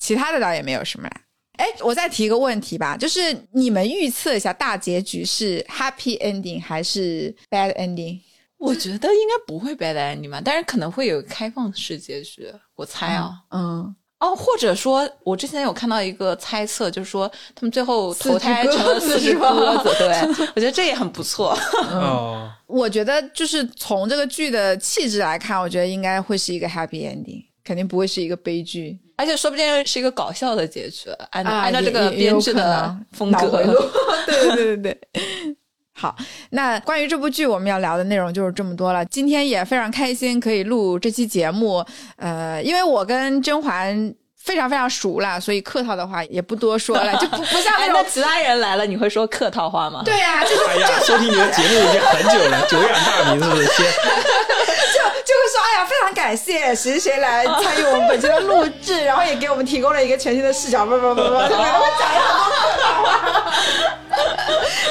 [0.00, 1.12] 其他的倒也没有什么啦。
[1.60, 8.18] 哎，我再提一个问题吧，就是你们预测一下大结局是 happy ending 还是 bad ending？
[8.56, 13.32] 我觉得应该不会 bad ending 吧，但是可能会有开放式结局，我猜啊。
[13.50, 21.54] 嗯，哦，或者说，我之前有看到一个猜测，就是说他们最后投胎成了四只鸽子是吧鸽子，对 我觉得这也很不错。
[21.92, 28.98] 哦，我觉得就是从这个剧的气质来看，我觉得应该会是一个 happy ending，肯定不会是一个悲剧。
[29.20, 33.50] 而且说不定是一个搞笑的结局，按、啊按照这个编剧的风格。
[34.24, 34.98] 对对对对对。
[35.92, 36.16] 好，
[36.52, 39.04] 那关于这部剧我们要聊的内容就是这么多了。
[39.04, 41.84] 今天也非常开心可以录这期节目，
[42.16, 50.00] 呃，因为我跟甄嬛非常非常熟了，所以客套的话也不多说了，就不不像那哎，种那其他人来了，你会说客套话吗？
[50.02, 53.68] 对呀、就是哎呀，收听你的节目已经很久了，久仰大名是不是？
[55.20, 63.20] 先就就会说，哎呀，非常感谢谁谁来参与我们本期的录制，然后也给我们提供了一个全新的视角，不不不不，就给他们讲了很多客套话。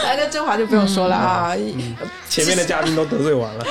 [0.03, 1.53] 来，那甄嬛就不用说了啊，
[2.29, 3.65] 前面的嘉宾都得罪完了。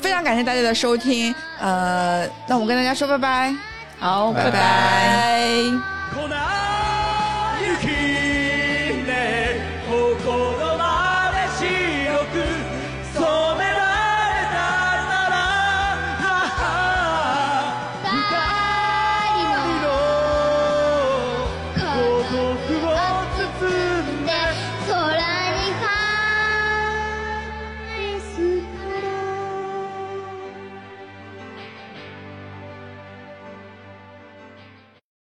[0.00, 3.54] 非常感谢大家的收听，呃，那我们跟大家说拜拜，
[3.98, 4.50] 好，拜拜。
[6.16, 6.67] 拜